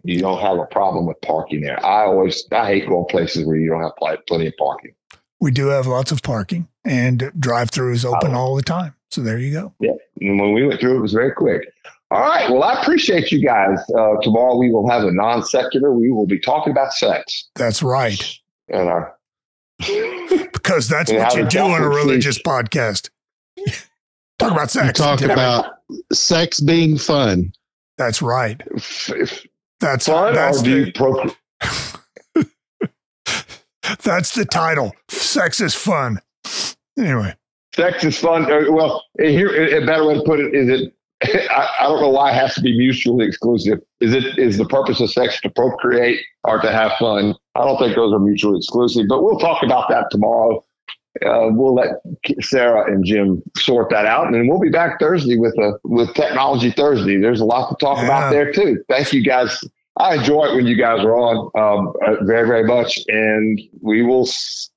[0.05, 1.85] You don't have a problem with parking there.
[1.85, 4.95] I always I hate going places where you don't have plenty of parking.
[5.41, 8.95] We do have lots of parking, and drive through is open all the time.
[9.11, 9.73] So there you go.
[9.81, 11.63] Yeah, and when we went through, it was very quick.
[12.11, 12.51] All right.
[12.51, 13.79] Well, I appreciate you guys.
[13.97, 15.93] Uh, tomorrow we will have a non secular.
[15.93, 17.49] We will be talking about sex.
[17.55, 18.23] That's right.
[18.69, 19.15] And our
[19.79, 23.11] because that's what you do on a religious podcast.
[24.39, 24.99] talk about sex.
[24.99, 25.67] You talk about
[26.13, 27.53] sex being fun.
[27.97, 28.63] That's right.
[29.81, 30.07] That's.
[30.07, 30.93] That's the,
[34.03, 34.93] that's the title.
[35.09, 36.21] Sex is fun.
[36.99, 37.35] Anyway,
[37.75, 38.51] sex is fun.
[38.51, 40.95] Uh, well, here a better way to put it is it
[41.25, 43.81] I, I, don't know why it has to be mutually exclusive.
[44.01, 47.35] Is it is the purpose of sex to procreate or to have fun?
[47.57, 50.65] I don't think those are mutually exclusive, but we'll talk about that tomorrow.
[51.25, 52.01] Uh, we'll let
[52.41, 56.71] Sarah and Jim sort that out, and we'll be back Thursday with a with Technology
[56.71, 57.17] Thursday.
[57.17, 58.05] There's a lot to talk yeah.
[58.05, 58.83] about there too.
[58.89, 59.63] Thank you guys.
[59.97, 64.03] I enjoy it when you guys are on um, uh, very very much, and we
[64.03, 64.29] will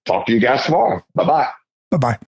[0.06, 1.04] talk to you guys tomorrow.
[1.16, 1.48] Bye bye.
[1.92, 2.20] Bye bye.